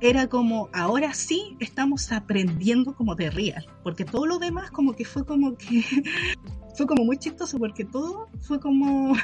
[0.00, 5.04] era como, ahora sí estamos aprendiendo como de real, porque todo lo demás como que
[5.04, 5.82] fue como que,
[6.76, 9.14] fue como muy chistoso porque todo fue como...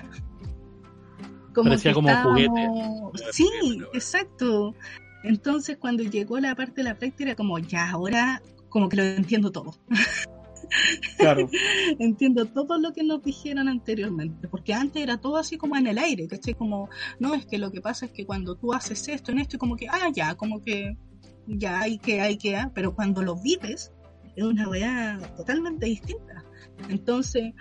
[1.55, 2.69] Parecía que como juguete.
[3.33, 3.49] Sí,
[3.93, 4.75] exacto.
[5.25, 9.03] Entonces, cuando llegó la parte de la práctica, era como, ya ahora como que lo
[9.03, 9.75] entiendo todo.
[11.17, 11.49] Claro.
[11.99, 15.99] entiendo todo lo que nos dijeron anteriormente, porque antes era todo así como en el
[15.99, 16.55] aire, ¿cachai?
[16.55, 16.89] Como,
[17.19, 19.59] no, es que lo que pasa es que cuando tú haces esto en esto, y
[19.59, 20.97] como que, ah, ya, como que,
[21.47, 23.93] ya hay que, hay que, ah, pero cuando lo vives,
[24.37, 26.45] es una weá totalmente distinta.
[26.89, 27.55] Entonces,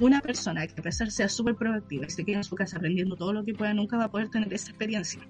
[0.00, 3.16] una persona que a pesar ser súper productiva y se queda en su casa aprendiendo
[3.16, 5.20] todo lo que pueda, nunca va a poder tener esa experiencia,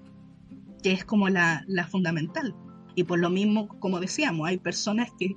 [0.83, 2.55] que es como la, la fundamental.
[2.95, 5.33] Y por lo mismo, como decíamos, hay personas que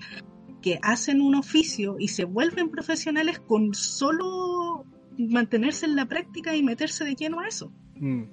[0.66, 4.84] que hacen un oficio y se vuelven profesionales con solo
[5.16, 7.72] mantenerse en la práctica y meterse de lleno a eso.
[7.94, 8.24] Mm.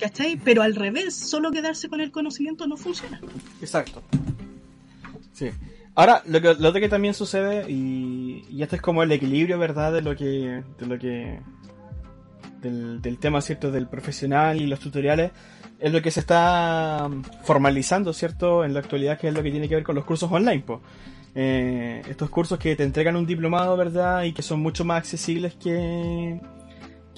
[0.00, 0.36] ¿Cachai?
[0.36, 3.20] Pero al revés, solo quedarse con el conocimiento no funciona.
[3.60, 4.02] Exacto.
[5.32, 5.50] Sí.
[5.94, 9.92] Ahora, lo que, lo que también sucede, y, y este es como el equilibrio, ¿verdad?
[9.92, 10.64] De lo que.
[10.76, 11.40] De lo que
[12.60, 13.70] del, del tema, ¿cierto?
[13.70, 15.30] Del profesional y los tutoriales,
[15.78, 17.08] es lo que se está
[17.42, 18.64] formalizando, ¿cierto?
[18.64, 20.80] En la actualidad, que es lo que tiene que ver con los cursos online, pues.
[21.34, 24.24] Estos cursos que te entregan un diplomado, ¿verdad?
[24.24, 26.40] Y que son mucho más accesibles que,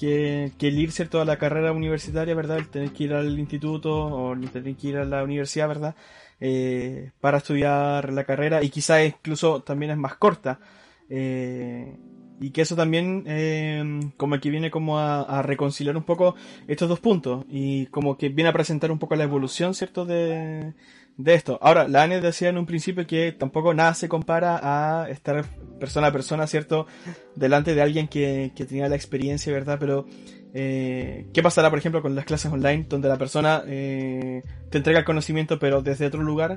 [0.01, 1.21] que, el ir, ¿cierto?
[1.21, 2.57] A la carrera universitaria, ¿verdad?
[2.57, 5.95] El tener que ir al instituto o tener que ir a la universidad, ¿verdad?
[6.39, 10.59] Eh, para estudiar la carrera y quizá incluso también es más corta.
[11.07, 11.95] Eh,
[12.41, 16.35] y que eso también como que viene como a, a, reconciliar un poco
[16.67, 20.05] estos dos puntos y como que viene a presentar un poco la evolución, ¿cierto?
[20.05, 20.73] De,
[21.17, 21.59] de esto.
[21.61, 25.45] Ahora, la ANE decía en un principio que tampoco nada se compara a estar
[25.79, 26.87] persona a persona, ¿cierto?
[27.35, 29.77] Delante de alguien que, que tenía la experiencia, ¿verdad?
[29.79, 30.05] Pero,
[30.53, 34.99] eh, ¿qué pasará, por ejemplo, con las clases online donde la persona eh, te entrega
[34.99, 36.55] el conocimiento pero desde otro lugar?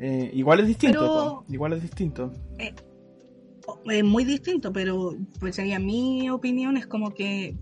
[0.00, 2.32] Eh, igual es distinto, igual es distinto.
[3.84, 7.56] Es muy distinto, pero pues a mi opinión es como que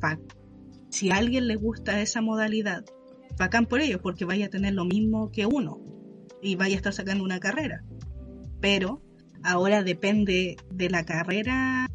[0.90, 2.84] si a alguien le gusta esa modalidad,
[3.38, 5.80] bacán por ello, porque vaya a tener lo mismo que uno
[6.42, 7.84] y vaya a estar sacando una carrera.
[8.60, 9.02] Pero
[9.42, 11.88] ahora depende de la carrera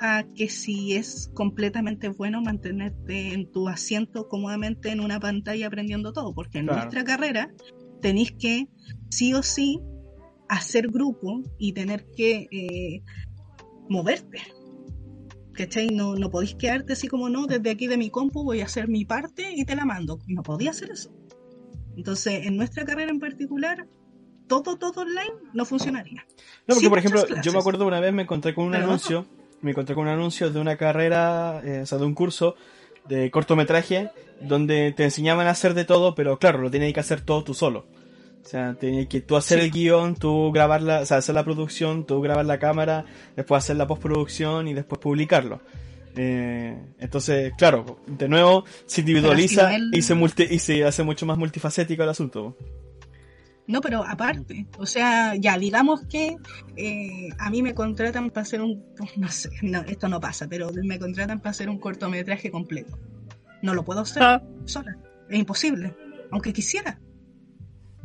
[0.00, 6.12] a que si es completamente bueno mantenerte en tu asiento cómodamente en una pantalla aprendiendo
[6.12, 7.52] todo, porque en nuestra carrera
[8.00, 8.68] tenéis que
[9.10, 9.80] sí o sí
[10.48, 13.02] hacer grupo y tener que eh,
[13.88, 14.42] moverte.
[15.52, 15.88] ¿Cachai?
[15.88, 18.88] No, no podéis quedarte así como no, desde aquí de mi compu voy a hacer
[18.88, 20.18] mi parte y te la mando.
[20.26, 21.12] No podía hacer eso.
[21.96, 23.86] Entonces, en nuestra carrera en particular,
[24.48, 26.26] todo, todo online no funcionaría.
[26.66, 29.26] No, porque por ejemplo, yo me acuerdo una vez me encontré con un anuncio,
[29.60, 32.56] me encontré con un anuncio de una carrera, eh, o sea, de un curso
[33.08, 34.10] de cortometraje,
[34.40, 37.54] donde te enseñaban a hacer de todo, pero claro, lo tenías que hacer todo tú
[37.54, 37.86] solo.
[38.44, 42.04] O sea, tenías que tú hacer el guion, tú grabarla, o sea, hacer la producción,
[42.04, 45.62] tú grabar la cámara, después hacer la postproducción y después publicarlo.
[46.14, 50.14] Eh, entonces, claro, de nuevo se individualiza y, se
[50.50, 52.54] y se hace mucho más multifacético el asunto.
[53.66, 56.36] No, pero aparte, o sea, ya digamos que
[56.76, 58.84] eh, a mí me contratan para hacer un,
[59.16, 62.98] no sé, no, esto no pasa, pero me contratan para hacer un cortometraje completo.
[63.62, 64.42] No lo puedo hacer ah.
[64.66, 64.98] sola,
[65.30, 65.94] es imposible,
[66.30, 67.00] aunque quisiera.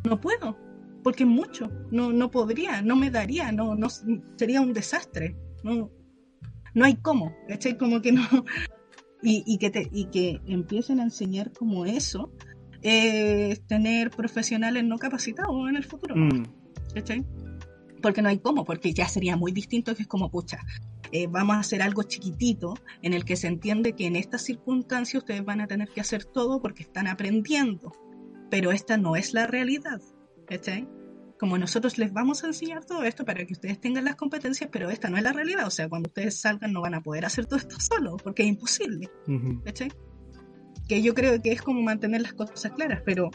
[0.04, 0.56] No puedo,
[1.02, 3.88] porque es mucho, no, no podría, no me daría, no, no
[4.36, 5.36] sería un desastre.
[5.62, 5.90] No,
[6.74, 7.76] no hay cómo, ¿cachai?
[7.76, 8.22] Como que no.
[9.22, 12.32] Y, que te, y que empiecen a enseñar como eso,
[12.80, 16.16] es tener profesionales no capacitados en el futuro.
[16.16, 16.44] Mm.
[16.94, 17.24] ¿cachai?
[18.02, 20.60] Porque no hay cómo, porque ya sería muy distinto que es como, pucha,
[21.12, 25.22] eh, vamos a hacer algo chiquitito en el que se entiende que en estas circunstancias
[25.22, 27.92] ustedes van a tener que hacer todo porque están aprendiendo.
[28.50, 30.00] Pero esta no es la realidad.
[30.46, 30.88] ¿cachai?
[31.40, 34.90] como nosotros les vamos a enseñar todo esto para que ustedes tengan las competencias, pero
[34.90, 35.66] esta no es la realidad.
[35.66, 38.50] O sea, cuando ustedes salgan no van a poder hacer todo esto solo, porque es
[38.50, 39.08] imposible.
[40.86, 43.30] Que yo creo que es como mantener las cosas claras, pero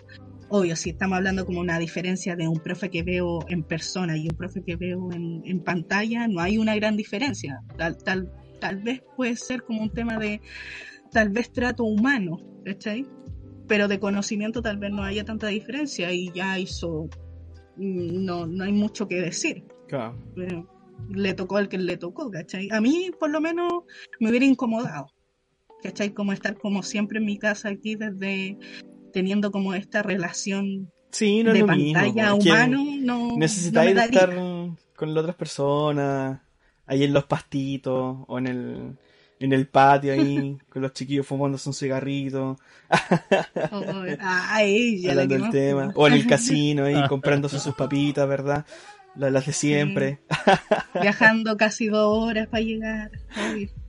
[0.50, 4.28] obvio, si estamos hablando como una diferencia de un profe que veo en persona y
[4.28, 7.64] un profe que veo en, pantalla, no hay una gran diferencia.
[7.76, 10.42] Tal, tal, tal vez puede ser como un tema de,
[11.12, 13.08] tal vez trato humano, ¿cachai?
[13.68, 17.10] Pero de conocimiento tal vez no haya tanta diferencia y ya hizo
[17.78, 19.66] no, no hay mucho que decir.
[19.88, 20.18] Claro.
[21.10, 22.70] le tocó al que le tocó, ¿cachai?
[22.72, 23.84] A mí, por lo menos,
[24.20, 25.08] me hubiera incomodado,
[25.84, 26.14] ¿cachai?
[26.14, 28.58] Como estar como siempre en mi casa aquí desde
[29.14, 34.36] teniendo como esta relación sí, no de pantalla humano, no necesitáis estar
[34.96, 36.42] con las otras personas,
[36.86, 38.98] ahí en los pastitos o en el
[39.46, 42.58] en el patio ahí, con los chiquillos fumándose un cigarrito.
[43.72, 45.92] Hablando del tema.
[45.96, 48.66] O en el casino ahí, comprándose sus papitas, ¿verdad?
[49.16, 50.20] Las de siempre.
[51.02, 53.12] Viajando casi dos horas para llegar.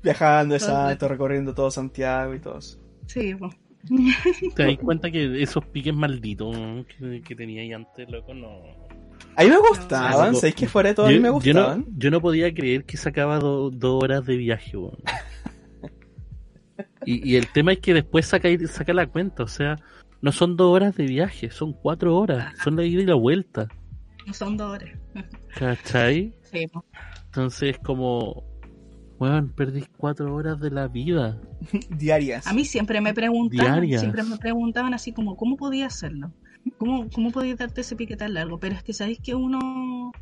[0.03, 2.79] Viajando, exacto, recorriendo todo Santiago y todo eso.
[3.07, 3.53] Sí, pues.
[4.55, 6.57] ¿Te das cuenta que esos piques malditos
[7.25, 8.86] que, tenía ahí antes, loco, no
[9.37, 10.39] A mí me gustaban, No.
[10.39, 11.07] ¿sabéis que fuera de todo?
[11.07, 11.87] A mí me yo, no, gustaban.
[11.97, 14.97] yo no podía creer que sacaba do- dos horas de viaje, weón.
[17.05, 19.77] Y, y el tema es que después saca, saca la cuenta, o sea,
[20.21, 23.69] no son dos horas de viaje, son cuatro horas, son la ida y la vuelta,
[24.27, 24.91] No son dos horas.
[25.57, 26.35] ¿cachai?
[26.43, 26.67] Sí.
[27.27, 28.45] Entonces es como,
[29.19, 31.41] weón, perdí cuatro horas de la vida.
[31.91, 32.47] Diarias.
[32.47, 34.01] A mí siempre me preguntaban, Diarias.
[34.01, 36.33] siempre me preguntaban así como, ¿cómo podía hacerlo?
[36.79, 38.59] ¿Cómo, cómo podía darte ese pique tan largo?
[38.59, 40.13] Pero es que sabéis que uno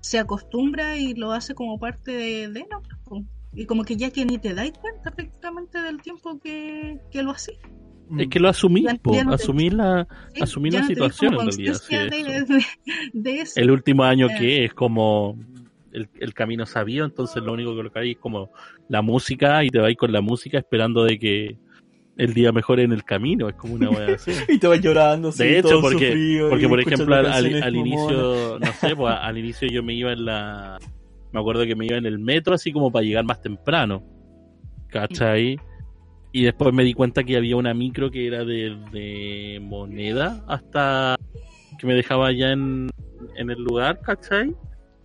[0.00, 3.24] se acostumbra y lo hace como parte de, de no,
[3.54, 7.30] y como que ya que ni te dais cuenta prácticamente del tiempo que, que lo
[7.30, 7.56] hacís.
[8.10, 8.20] Mm.
[8.20, 10.40] Es que lo asumí, Ya- po, ya no te- asumí la, ¿sí?
[10.40, 12.52] La no situación, en realidad, sí, de, eso.
[12.52, 12.64] de-
[13.14, 13.60] de eso.
[13.60, 14.34] el último año Eh.
[14.38, 15.38] que es como
[15.92, 18.50] el, el camino sabido, entonces lo único que lo que hay es como
[18.88, 21.56] la música y te vais con la música esperando de que
[22.16, 24.30] el día mejore en el camino, es como una wea así.
[24.48, 28.58] Y te vas llorando, así, De hecho, porque, sufrido, porque por ejemplo al, al- inicio,
[28.60, 30.78] no sé, pues al inicio yo me iba en la,
[31.32, 34.02] me acuerdo que me iba en el metro así como para llegar más temprano,
[34.88, 35.58] ¿cachai?
[36.32, 41.16] Y después me di cuenta que había una micro que era de, de moneda hasta
[41.78, 42.90] que me dejaba allá en,
[43.36, 44.54] en el lugar, ¿cachai?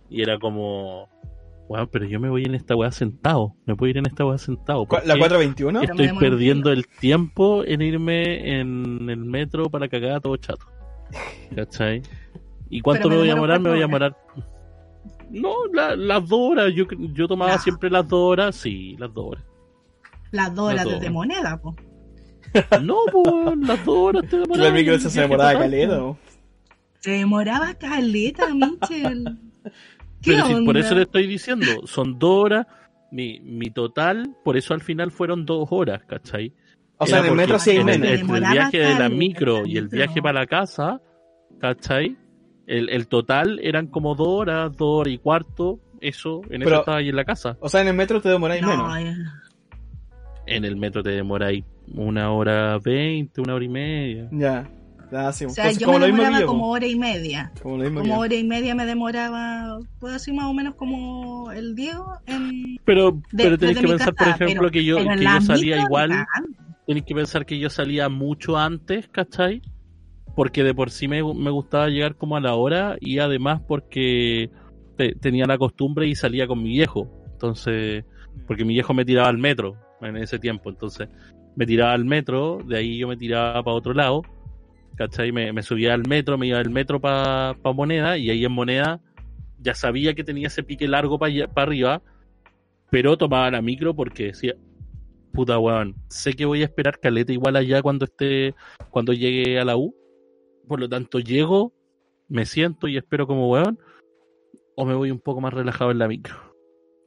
[0.08, 1.08] Y era como,
[1.70, 4.38] bueno, pero yo me voy en esta weá sentado, me puedo ir en esta weá
[4.38, 4.86] sentado.
[4.86, 5.80] ¿Cu- ¿La porque 421?
[5.82, 10.66] Pero me Estoy perdiendo el tiempo en irme en el metro para cagar todo chato.
[11.54, 12.02] ¿Cachai?
[12.68, 13.60] ¿Y cuánto me, me voy a demorar?
[13.60, 14.16] Me voy a demorar.
[15.30, 16.72] No, la- las dos horas.
[16.74, 17.58] Yo, yo tomaba No.
[17.58, 18.56] siempre las dos horas.
[18.56, 19.44] Sí, las dos horas.
[20.32, 21.12] Las dos horas todo.
[21.12, 21.76] moneda, po.
[22.82, 24.58] No, pues, las dos horas te demoras.
[24.58, 26.16] la micro se demoraba caleta.
[26.98, 29.38] Se demoraba caleta, Michel.
[30.22, 32.66] ¿Qué Pero si por eso le estoy diciendo, son dos horas.
[33.12, 36.52] Mi, mi total, por eso al final fueron dos horas, ¿cachai?
[36.98, 38.20] O sea, Era en el metro sí hay en el- menos.
[38.20, 41.00] Entre el viaje de la micro y el viaje para la casa,
[41.58, 42.16] ¿cachai?
[42.68, 45.80] El, el total eran como dos horas, dos horas y cuarto.
[46.00, 47.56] Eso, en Pero- eso estaba ahí en la casa.
[47.60, 48.96] O sea, en el metro te demoráis No, menos.
[48.98, 49.14] eh,
[50.46, 51.64] En el metro te demora ahí
[51.94, 54.28] una hora veinte, una hora y media.
[54.30, 54.70] Ya.
[55.12, 55.44] Ah, sí.
[55.44, 57.52] o sea, Entonces, yo como me demoraba como hora y media.
[57.62, 58.20] Como lo mismo que Como yo.
[58.20, 62.06] hora y media me demoraba, puedo decir más o menos como el Diego.
[62.26, 65.78] En, Pero, de- pero tenés que pensar, por ejemplo, pero- que yo, que yo salía
[65.82, 66.12] igual.
[66.86, 69.62] Tenéis que pensar que yo salía mucho antes, ¿cachai?
[70.34, 74.50] Porque de por sí me, me gustaba llegar como a la hora y además porque
[74.96, 77.10] te- tenía la costumbre y salía con mi viejo.
[77.32, 78.04] Entonces,
[78.46, 80.70] porque mi viejo me tiraba al metro en ese tiempo.
[80.70, 81.08] Entonces,
[81.56, 84.22] me tiraba al metro, de ahí yo me tiraba para otro lado,
[85.00, 85.32] ¿cachai?
[85.32, 89.00] Me, me subía al metro, me iba del metro para Moneda y ahí en Moneda
[89.58, 92.02] ya sabía que tenía ese pique largo para arriba,
[92.90, 94.54] pero tomaba la micro porque decía,
[95.32, 98.54] puta weón, sé que voy a esperar caleta igual allá cuando esté,
[98.90, 99.94] cuando llegue a la U,
[100.68, 101.72] por lo tanto llego,
[102.28, 103.78] me siento y espero como weón,
[104.76, 106.36] o me voy un poco más relajado en la micro.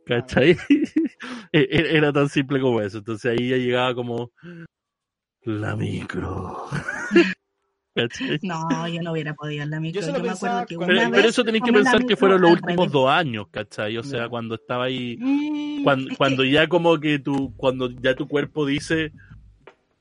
[0.07, 0.57] ¿Cachai?
[1.53, 2.97] E- e- Era tan simple como eso.
[2.97, 4.31] Entonces ahí ya llegaba como
[5.43, 6.65] la micro.
[7.95, 8.39] ¿Cachai?
[8.41, 10.01] No, yo no hubiera podido en la micro.
[10.01, 12.41] Yo me acuerdo que cuando- una Pero, vez pero eso tenéis que pensar que fueron
[12.41, 12.91] los últimos revés.
[12.91, 13.97] dos años, ¿cachai?
[13.97, 17.89] O sea, cuando estaba ahí Mm, cuando, es cuando que- ya como que tu, cuando
[17.91, 19.11] ya tu cuerpo dice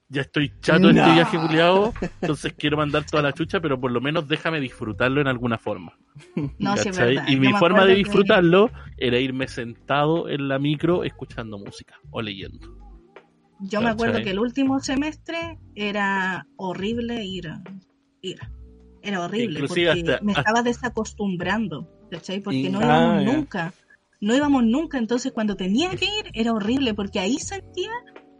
[0.08, 1.14] ya estoy chato en este No.
[1.14, 5.26] viaje culiado, entonces quiero mandar toda la chucha, pero por lo menos déjame disfrutarlo en
[5.26, 5.96] alguna forma.
[6.58, 7.24] no, sí, verdad.
[7.28, 12.20] y mi forma de que- disfrutarlo era irme sentado en la micro escuchando música o
[12.20, 12.76] leyendo.
[13.62, 17.48] Yo me acuerdo que el último semestre era horrible ir.
[18.20, 18.38] ir.
[19.02, 22.40] Era horrible Inclusive porque hasta- me hasta- estaba desacostumbrando, ¿cachai?
[22.40, 23.32] Porque no Ah, íbamos ya.
[23.32, 23.74] nunca.
[24.20, 27.90] No íbamos nunca, entonces cuando tenía que ir era horrible porque ahí sentía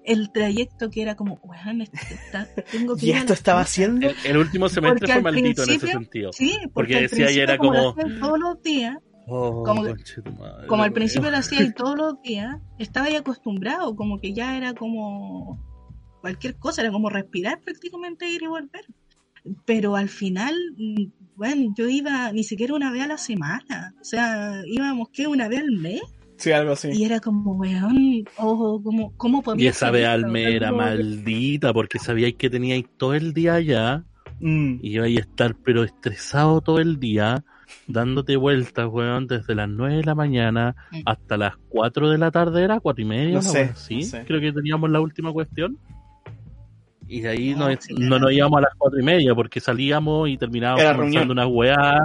[0.05, 3.71] el trayecto que era como, weón, esto está- tengo que ¿Y esto estaba chucha".
[3.71, 4.09] haciendo?
[4.09, 6.33] El, el último semestre Porque fue al maldito en ese sentido.
[6.33, 9.85] Sí, porque, Porque decía y era como, todos los días, Oh, como-
[10.69, 14.57] como al principio lo hacía y todos los días, estaba ya acostumbrado, como que ya
[14.57, 15.59] era como
[16.21, 18.85] cualquier cosa, era como respirar prácticamente ir y volver.
[19.65, 21.05] Pero al final, mm,
[21.37, 25.49] bueno, yo iba ni siquiera una vez a la semana, o sea, íbamos que una
[25.49, 26.01] vez al mes
[26.37, 26.91] Sí, algo así.
[26.93, 30.27] y era como, weón, ojo, ¿cómo, cómo podía Y esa vez esto?
[30.27, 34.05] Alme era maldita porque sabíais que teníais todo el día allá
[34.41, 34.79] Mm.
[34.83, 37.45] y iba a estar pero estresado todo el día,
[37.87, 41.01] dándote vueltas, weón, desde las 9 de la mañana Mm.
[41.07, 43.97] hasta las 4 de la tarde, era 4 y media, No sé, así.
[43.97, 44.25] no sé.
[44.27, 45.79] Creo que teníamos la última cuestión.
[47.09, 49.61] Y de ahí No, no, sí, no nos íbamos a las 4 y media porque
[49.61, 52.01] salíamos y terminábamos conversando unas weas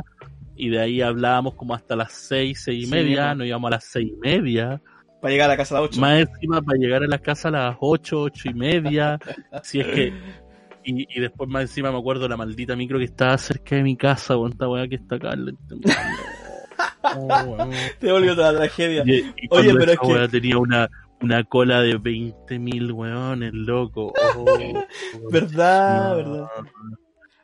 [0.56, 3.76] y de ahí hablábamos como hasta las 6, 6 y Sí, media, nos íbamos a
[3.76, 4.82] las 6 y media.
[5.22, 6.02] Para llegar a la casa a las 8.
[6.02, 9.20] Más encima para llegar a la casa a las 8, 8 y media.
[9.64, 10.14] si es que.
[10.90, 13.98] Y, y después más encima me acuerdo la maldita micro que estaba cerca de mi
[13.98, 15.34] casa, con esta weá que está acá.
[15.34, 15.52] en la-
[17.14, 17.72] No, weón.
[18.00, 19.04] Te volvió toda la tragedia.
[19.06, 20.90] Y, y Oye, pero esa es que- weá tenía una,
[21.22, 24.14] una cola de 20.000 weones, loco.
[24.38, 26.10] Oh, ¿Verdad?
[26.12, 26.16] no.
[26.16, 26.48] ¿Verdad?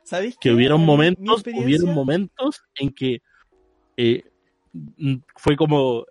[0.04, 0.56] ¿Sabéis Que qué?
[0.56, 3.22] hubieron momentos, experiencia- hubieron momentos en que
[3.98, 4.24] eh,
[5.36, 6.06] fue como,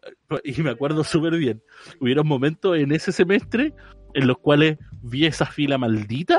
[0.44, 1.62] y me acuerdo súper bien,
[2.00, 3.72] hubieron momentos en ese semestre
[4.14, 6.38] en los cuales vi esa fila maldita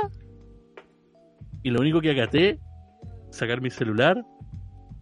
[1.64, 2.60] y lo único que acaté,
[3.32, 4.24] sacar mi celular,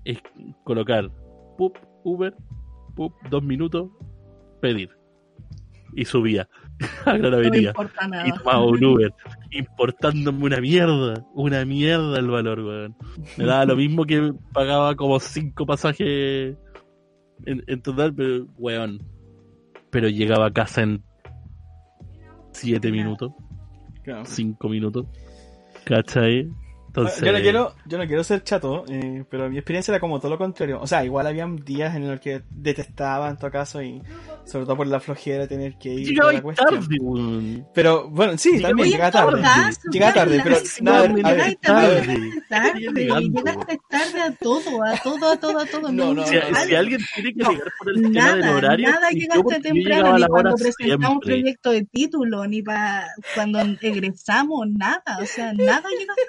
[0.05, 0.19] es
[0.63, 1.09] colocar
[1.57, 2.35] pup, Uber,
[2.95, 3.89] pup, dos minutos,
[4.61, 4.89] pedir.
[5.93, 6.47] Y subía
[7.05, 8.27] a Gran Avenida importa nada.
[8.27, 9.13] y tomaba un Uber,
[9.51, 12.95] importándome una mierda, una mierda el valor, weón.
[13.37, 16.55] Me daba lo mismo que pagaba como cinco pasajes
[17.45, 19.03] en, en total, pero, weón.
[19.89, 21.03] Pero llegaba a casa en
[22.53, 23.31] siete minutos,
[24.03, 24.25] Claro.
[24.25, 25.05] cinco minutos,
[25.85, 26.55] ¿cachai?
[26.93, 30.19] Entonces, Yo no quiero, yo no quiero ser chato, eh, pero mi experiencia era como
[30.19, 30.79] todo lo contrario.
[30.81, 34.01] O sea, igual habían días en los que detestaba en todo caso y
[34.43, 36.07] sobre todo por la flojera tener que ir.
[36.09, 37.65] llegaba la tarde.
[37.73, 39.41] Pero bueno, sí, también llegaba tarde.
[39.89, 42.07] Llegaba tarde, pero sí, no, a ver, no, a llegáis ver, también a ver.
[42.07, 42.81] llegaste tarde,
[43.31, 45.91] llegaste tarde a todo, a todo, a todo, a todo.
[45.91, 48.55] No, no, Si, no, si alguien tiene que No, llegar por el tema del Nada,
[48.55, 54.67] horario, nada llegaste temprano, ni cuando presentamos un proyecto de título, ni para cuando egresamos,
[54.69, 56.23] nada, o sea, nada llegaste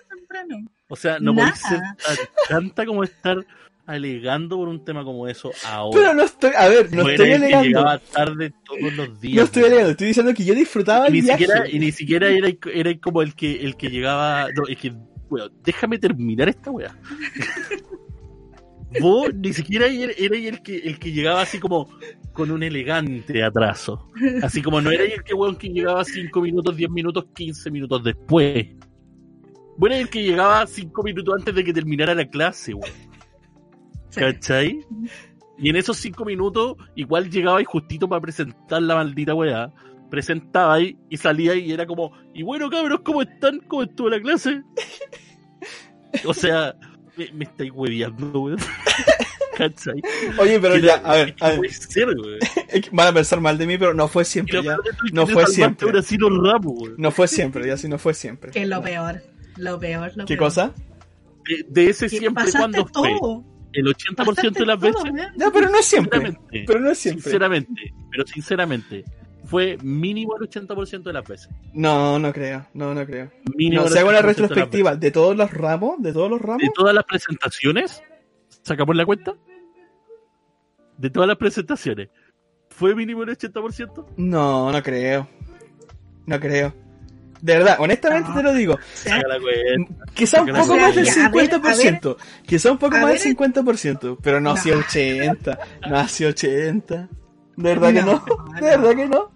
[0.88, 2.16] O sea, no podéis ser tan
[2.48, 3.44] tanta como estar
[3.86, 5.98] alegando por un tema como eso ahora.
[6.00, 7.66] Pero no estoy, a ver, no estoy el que alegando.
[7.68, 9.36] llegaba tarde todos los días.
[9.36, 11.44] No estoy alegando, estoy diciendo que yo disfrutaba Y el ni viaje.
[11.44, 14.48] siquiera, y ni siquiera era, era como el que el que llegaba.
[14.54, 14.92] No, es que,
[15.30, 16.96] weón, déjame terminar esta weá.
[19.00, 21.88] Vos ni siquiera eras el que el que llegaba así como
[22.34, 24.10] con un elegante atraso.
[24.42, 28.04] Así como no era el que weón que llegaba 5 minutos, 10 minutos, 15 minutos
[28.04, 28.66] después.
[29.76, 32.92] Bueno, el que llegaba 5 minutos antes de que terminara la clase, weón.
[34.10, 34.20] Sí.
[34.20, 34.86] ¿Cachai?
[35.58, 39.72] Y en esos 5 minutos, igual llegaba y justito para presentar la maldita weá.
[40.10, 43.60] Presentaba ahí y salía y era como, y bueno cabros, ¿cómo están?
[43.60, 44.62] ¿Cómo estuvo la clase?
[46.26, 46.76] O sea,
[47.16, 48.58] me, me estáis hueveando, weón.
[49.56, 50.00] ¿Cachai?
[50.38, 52.08] Oye, pero ya, a ver, a ver, ser,
[52.92, 54.76] van a pensar mal de mí, pero no fue siempre, ya.
[55.12, 55.88] no fue siempre.
[55.90, 56.90] ramos.
[56.96, 58.50] No fue siempre, ya sí no fue siempre.
[58.50, 59.22] Que es lo peor,
[59.56, 60.48] lo peor, lo ¿Qué peor.
[60.48, 60.74] cosa?
[61.44, 63.18] De, de ese siempre, pasaste cuando fue?
[63.18, 63.44] todo.
[63.72, 65.30] El 80% de las pasaste veces.
[65.36, 66.38] Ya, pero no es siempre.
[66.66, 67.22] Pero no es siempre.
[67.22, 69.04] Sinceramente, pero sinceramente,
[69.44, 71.48] fue mínimo el 80% de las veces.
[71.72, 73.30] No, no creo, no, no creo.
[73.56, 76.30] Mínimo No, se hago una 80% de las retrospectiva de todos los ramos, de todos
[76.30, 76.62] los ramos.
[76.62, 78.02] De todas las presentaciones,
[78.62, 79.34] sacamos la cuenta.
[80.98, 82.10] De todas las presentaciones,
[82.68, 84.06] ¿fue mínimo el 80%?
[84.16, 85.28] No, no creo.
[86.26, 86.74] No creo.
[87.42, 88.36] De verdad, honestamente No.
[88.36, 88.78] te lo digo.
[90.14, 92.16] Quizá un poco más del Ya, a ver, 50%.
[92.46, 93.20] Quizá un poco a más ver.
[93.20, 94.16] del 50%.
[94.22, 94.54] Pero no No.
[94.56, 95.58] hacia 80.
[95.90, 97.08] No hacia 80.
[97.56, 98.24] De verdad que no.
[98.60, 98.82] De no.
[98.82, 99.32] verdad que no.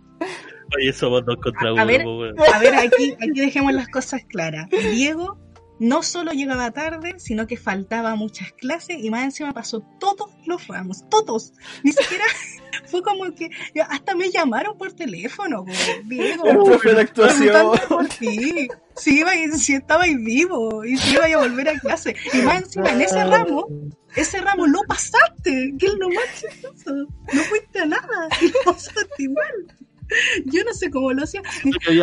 [0.76, 2.02] Oye, somos dos contra A uno, ver.
[2.04, 2.34] po, weón.
[2.54, 4.68] A ver, aquí, aquí dejemos las cosas claras.
[4.70, 5.38] Diego
[5.78, 10.66] no solo llegaba tarde, sino que faltaba muchas clases y más encima pasó todos los
[10.68, 11.52] ramos, todos.
[11.82, 12.24] Ni siquiera
[12.86, 13.50] fue como que
[13.88, 15.72] hasta me llamaron por teléfono, po,
[16.04, 16.78] Diego.
[16.84, 17.72] El actuación.
[17.88, 18.68] por ti.
[18.96, 22.16] Si, iba, si estabais vivo y si iba a volver a clase.
[22.32, 23.66] Y más encima en ese ramo,
[24.14, 26.94] ese ramo lo pasaste, que es lo más chistoso.
[27.32, 29.85] No fuiste a nada y lo pasaste igual.
[30.46, 31.42] Yo no sé cómo lo hacía.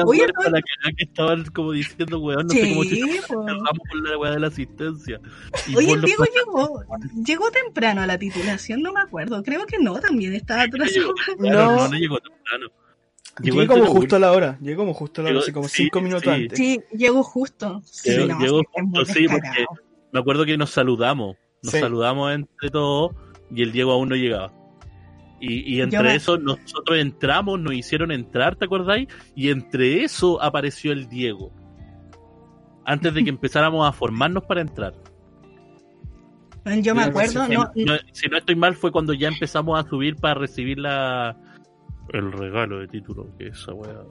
[0.05, 3.43] Oye, no- para la que estaban como diciendo, weón, no sé cómo Sí, se po.
[3.43, 5.19] vamos con la weá de la asistencia.
[5.67, 6.31] Y Oye, Diego pasaste.
[6.39, 6.83] llegó,
[7.25, 9.41] llegó temprano a la titulación, no me acuerdo.
[9.43, 11.37] Creo que no, también estaba No llegó atrasado.
[11.39, 11.75] No.
[11.77, 12.67] no, no llegó temprano.
[13.41, 14.57] Llegó como justo a la hora.
[14.61, 16.29] Llegué como justo a la hora, Llegó- así como sí, 5 minutos sí.
[16.29, 16.57] antes.
[16.57, 17.81] Sí, llegó justo.
[17.85, 19.65] Sí, Llegó- no, llegó justo, sí, porque-.
[20.11, 21.79] Me acuerdo que nos saludamos, nos Sí.
[21.79, 23.11] saludamos entre todos
[23.49, 24.53] y el Diego aún no llegaba.
[25.45, 29.07] Y, y entre me- eso nosotros entramos, nos hicieron entrar, ¿te acordáis?
[29.35, 31.51] Y entre eso apareció el Diego.
[32.85, 34.93] Antes de que empezáramos a formarnos para entrar.
[36.63, 39.77] Bueno, Yo me acuerdo, no, Si no, si no estoy mal fue cuando ya empezamos
[39.83, 41.35] a subir para recibir la
[42.13, 44.01] el regalo de título, que esa weá.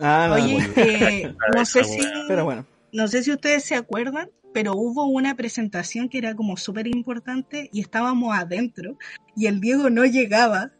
[0.00, 2.00] Ah, no, Oye, eh, no sé Esa si.
[2.28, 2.64] Pero bueno.
[2.92, 7.68] no sé si ustedes se acuerdan, pero hubo una presentación que era como súper importante
[7.72, 8.96] y estábamos adentro
[9.36, 10.70] y el Diego no llegaba.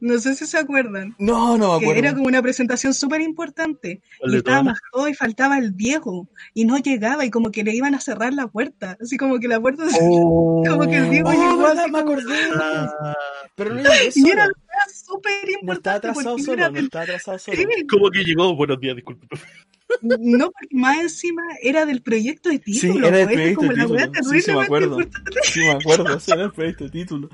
[0.00, 1.14] No sé si se acuerdan.
[1.18, 1.98] No, no me Que acuerdo.
[2.00, 4.00] era como una presentación súper importante.
[4.18, 6.28] ¿Cuál Y estábamos todos y faltaba el Diego.
[6.54, 8.96] Y no llegaba y como que le iban a cerrar la puerta.
[9.00, 9.98] Así como que la puerta se...
[10.00, 12.38] Oh, Como que el Diego oh, llegó me como- acordé.
[12.54, 13.14] Ah,
[13.54, 14.20] Pero no era eso.
[14.26, 14.48] Y era
[14.92, 15.32] súper
[15.62, 17.56] No estaba importante atrasado solo, era no estaba atrasado solo.
[17.58, 18.56] Sí, ¿Cómo que llegó?
[18.56, 19.26] Buenos días, disculpe.
[20.02, 22.92] No, porque más encima era del proyecto de título.
[22.94, 24.30] Sí, era del pues, proyecto como de la título.
[24.30, 25.00] Sí, sí, me acuerdo.
[25.00, 25.40] importante.
[25.44, 27.28] Sí, me acuerdo, sí, era el proyecto de título.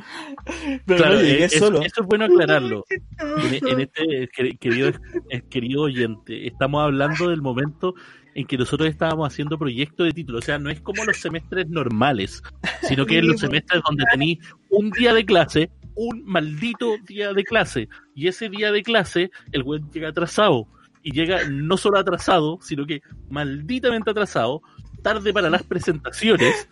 [0.86, 1.80] Pero Claro, no llegué es- solo.
[1.82, 2.84] eso es bueno aclararlo.
[3.18, 4.88] En, en este, quer- querido,
[5.30, 7.94] eh, querido oyente, estamos hablando del momento
[8.34, 10.38] en que nosotros estábamos haciendo proyecto de título.
[10.38, 12.42] O sea, no es como los semestres normales,
[12.82, 14.38] sino que es los Sí, semestres donde tenéis
[14.70, 17.88] un día de clase, un maldito día de clase.
[18.14, 20.68] Y ese día de clase, el weón llega atrasado.
[21.06, 23.00] Y llega no solo atrasado, sino que
[23.30, 24.60] malditamente atrasado,
[25.02, 26.68] tarde para las presentaciones.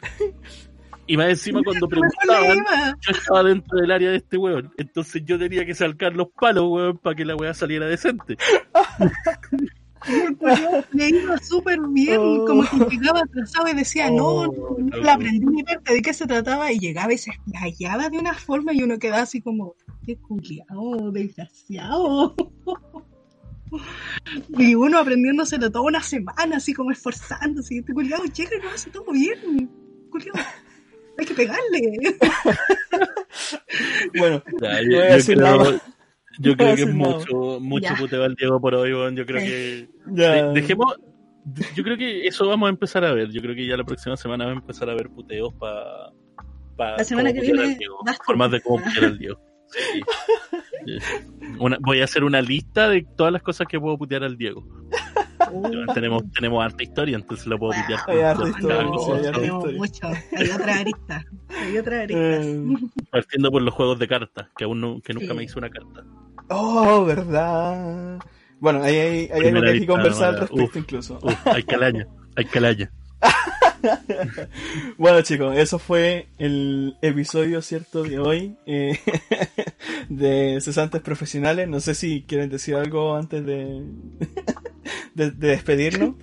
[1.06, 2.65] Y más encima cuando preguntaban,
[3.01, 4.73] yo estaba dentro del área de este weón.
[4.77, 8.36] Entonces yo tenía que salcar los palos, weón, para que la weá saliera decente.
[10.93, 12.44] Le iba súper bien, Oh.
[12.44, 14.47] como que llegaba atrasado y decía, no, Oh,
[14.78, 16.73] no, no la aprendí mi parte, ¿de qué se trataba?
[16.73, 21.12] Y llegaba y se explayaba de una forma y uno quedaba así como, qué culiao,
[21.12, 22.35] desgraciado.
[24.59, 28.70] Y uno aprendiéndoselo toda una semana, así como esforzándose, y este culiao llega y lo
[28.70, 29.70] hace todo bien.
[30.10, 30.34] Culiao,
[31.18, 32.18] hay que pegarle.
[34.18, 35.80] Bueno, Ya, No voy a decir creo, nada.
[36.38, 37.96] yo No creo que es mucho, mucho Ya.
[37.96, 39.16] puteo al Diego por hoy, weón.
[39.16, 39.88] Yo creo que.
[40.12, 40.46] ya.
[40.46, 40.94] de- dejemos.
[41.74, 43.30] Yo creo que eso vamos a empezar a ver.
[43.30, 46.10] Yo creo que ya la próxima semana vamos a empezar a ver puteos para.
[46.76, 47.76] Pa, La semana que viene.
[48.24, 49.40] Formas de cómo putear al Diego.
[49.74, 50.01] Sí.
[50.86, 50.98] Sí.
[51.60, 54.62] Una- voy a hacer una lista de todas las cosas que puedo putear al Diego.
[55.94, 57.82] Tenemos, tenemos harta historia, entonces lo puedo Wow.
[57.82, 58.01] putear.
[58.10, 60.06] Hay harta historia, hay mucho.
[60.36, 61.24] Hay otra arista.
[61.48, 62.20] Hay otra arista.
[62.20, 62.64] Eh,
[63.10, 65.34] Partiendo por los juegos de cartas, que aún no, que nunca Sí.
[65.34, 66.05] me hizo una carta.
[66.48, 68.18] Oh, verdad.
[68.60, 70.76] Bueno, ahí hay, hay algo Primera que hay que conversar al respecto Uf.
[70.76, 71.18] incluso.
[71.22, 72.06] Uf, hay calaña,
[72.36, 72.90] hay calaña.
[74.98, 78.98] Bueno chicos, eso fue el episodio cierto de hoy eh,
[80.09, 81.69] de cesantes profesionales.
[81.69, 83.85] No sé si quieren decir algo antes de,
[85.15, 86.15] de, de despedirnos.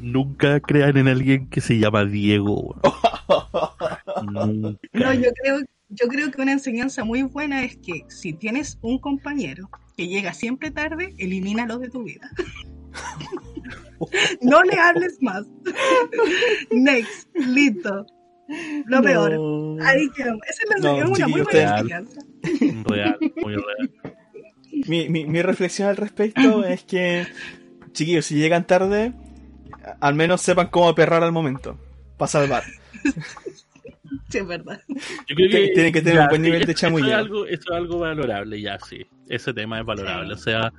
[0.00, 2.80] Nunca crean en alguien que se llama Diego.
[4.30, 4.78] Nunca.
[4.92, 8.98] No, yo creo, yo creo que una enseñanza muy buena es que si tienes un
[8.98, 12.30] compañero que llega siempre tarde, elimínalo de tu vida.
[14.42, 15.44] No le hables más.
[16.70, 18.06] Next, listo.
[18.86, 19.32] Lo peor.
[19.34, 19.76] No.
[19.84, 20.40] Ahí quedamos.
[20.48, 22.20] Esa es, la, No, es una muy buena enseñanza.
[22.86, 23.90] Real, muy real.
[24.86, 27.26] Mi, mi, mi reflexión al respecto es que,
[27.92, 29.12] chiquillos, si llegan tarde,
[30.00, 31.78] al menos sepan cómo perrar al momento.
[32.16, 32.62] Para salvar.
[34.30, 34.80] Sí, es verdad.
[34.88, 37.46] Yo creo Tiene- tiene que tener un buen sí, nivel de eso- eso es algo,
[37.46, 39.06] eso es algo valorable, ya sí.
[39.28, 40.32] Ese tema es valorable.
[40.34, 40.72] O sea,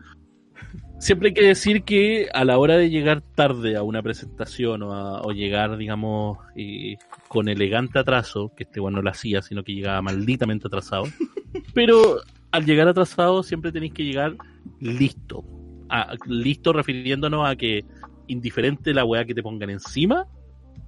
[0.99, 4.93] siempre hay que decir que a la hora de llegar tarde a una presentación o,
[4.93, 6.97] a- o llegar, digamos, eh,
[7.27, 11.03] con elegante atraso, que este bueno no lo hacía, sino que llegaba malditamente atrasado.
[11.73, 12.17] Pero
[12.51, 14.35] al llegar atrasado siempre tenéis que llegar
[14.79, 15.43] listo.
[15.89, 17.83] A- listo refiriéndonos a que
[18.27, 20.25] indiferente la weá que te pongan encima,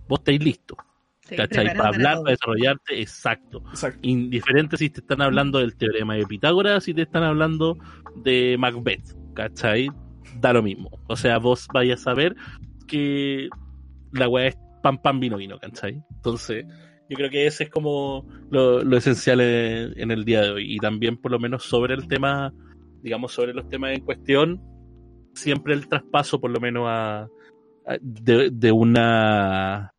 [0.07, 0.77] vos estáis listos.
[1.27, 1.67] Sí, ¿Cachai?
[1.75, 3.63] Para hablar, para desarrollarte, exacto.
[3.69, 3.99] Exacto.
[4.01, 7.77] Indiferente si te están hablando del teorema de Pitágoras, si te están hablando
[8.15, 9.89] de Macbeth, ¿cachai?
[10.39, 10.89] Da lo mismo.
[11.07, 12.35] O sea, vos vayas a saber
[12.87, 13.49] que
[14.11, 16.01] la weá es pam pam vino vino, ¿cachai?
[16.15, 16.65] Entonces,
[17.09, 20.75] yo creo que ese es como lo, lo esencial en, en el día de hoy.
[20.75, 22.53] Y también, por lo menos, sobre el tema,
[23.01, 24.61] digamos, sobre los temas en cuestión,
[25.33, 29.93] siempre el traspaso, por lo menos, a, a- de, de una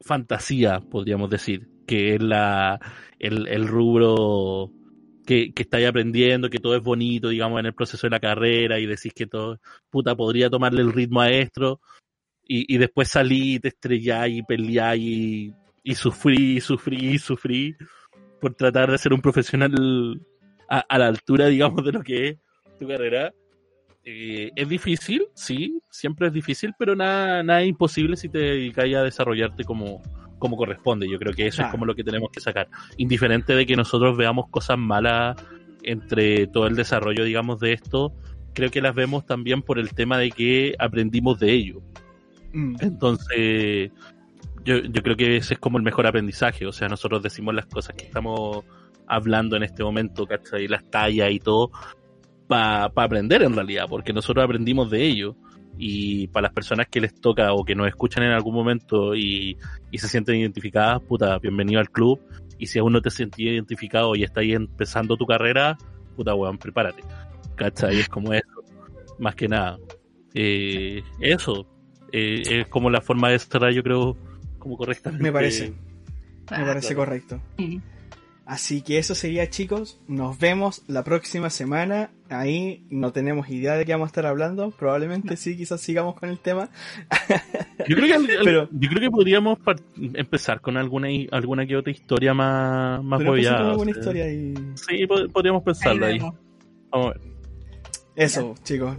[0.00, 2.80] fantasía, podríamos decir, que es la
[3.18, 4.70] el, el rubro
[5.26, 8.78] que, que estáis aprendiendo, que todo es bonito, digamos, en el proceso de la carrera,
[8.78, 11.80] y decís que todo, puta, podría tomarle el ritmo a esto,
[12.44, 15.54] y, y después salí, te estrelláis y peleáis y,
[15.84, 17.76] y sufrí, sufrí, sufrí,
[18.40, 20.20] por tratar de ser un profesional
[20.68, 22.38] a, a la altura, digamos, de lo que es
[22.78, 23.32] tu carrera.
[24.04, 28.86] Eh, es difícil, sí, siempre es difícil, pero nada, nada es imposible si te dedicas
[28.86, 30.02] a desarrollarte como,
[30.42, 31.08] como corresponde.
[31.08, 31.68] Yo creo que eso Claro.
[31.68, 32.68] es como lo que tenemos que sacar.
[32.96, 35.36] Indiferente de que nosotros veamos cosas malas
[35.84, 38.12] entre todo el desarrollo, digamos, de esto,
[38.54, 41.80] creo que las vemos también por el tema de que aprendimos de ello.
[42.52, 42.74] Mm.
[42.80, 43.92] Entonces,
[44.64, 46.66] yo, yo creo que ese es como el mejor aprendizaje.
[46.66, 48.64] O sea, nosotros decimos las cosas que estamos
[49.06, 50.66] hablando en este momento, ¿cachai?
[50.66, 51.70] Las tallas y todo,
[52.48, 55.36] para aprender en realidad, porque nosotros aprendimos de ello.
[55.78, 59.56] Y para las personas que les toca o que nos escuchan en algún momento y,
[59.90, 62.20] y se sienten identificadas, puta, bienvenido al club.
[62.58, 65.76] Y si aún no te sentís identificado y estás ahí empezando tu carrera,
[66.14, 67.02] puta, weón, prepárate.
[67.56, 67.98] ¿Cachai?
[67.98, 68.46] Es como eso,
[69.18, 69.78] más que nada.
[70.34, 71.66] Eh, eso,
[72.12, 74.16] eh, es como la forma de cerrar, yo creo,
[74.58, 75.22] como correctamente.
[75.22, 75.72] Me parece.
[76.50, 77.40] Me parece correcto.
[78.44, 82.10] Así que eso sería chicos, nos vemos la próxima semana.
[82.28, 86.28] Ahí no tenemos idea de qué vamos a estar hablando, probablemente sí, quizás sigamos con
[86.28, 86.68] el tema.
[87.88, 89.58] Yo creo que, Pero, yo creo que podríamos
[90.14, 94.54] empezar con alguna alguna que otra historia más, más alguna historia y...
[94.76, 96.18] Sí, podríamos pensarlo ahí.
[96.20, 96.36] Vamos
[96.92, 97.20] a ver.
[98.14, 98.96] Eso, chicos.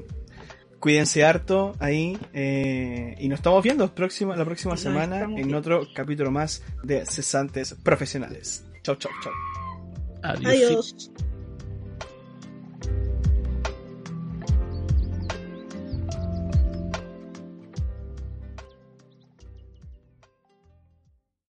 [0.79, 6.29] Cuídense harto ahí eh, y nos estamos viendo próxima, la próxima semana en otro capítulo
[6.29, 8.65] más de Cesantes Profesionales.
[8.83, 9.33] Chau, chau, chau.
[10.23, 11.09] Adiós.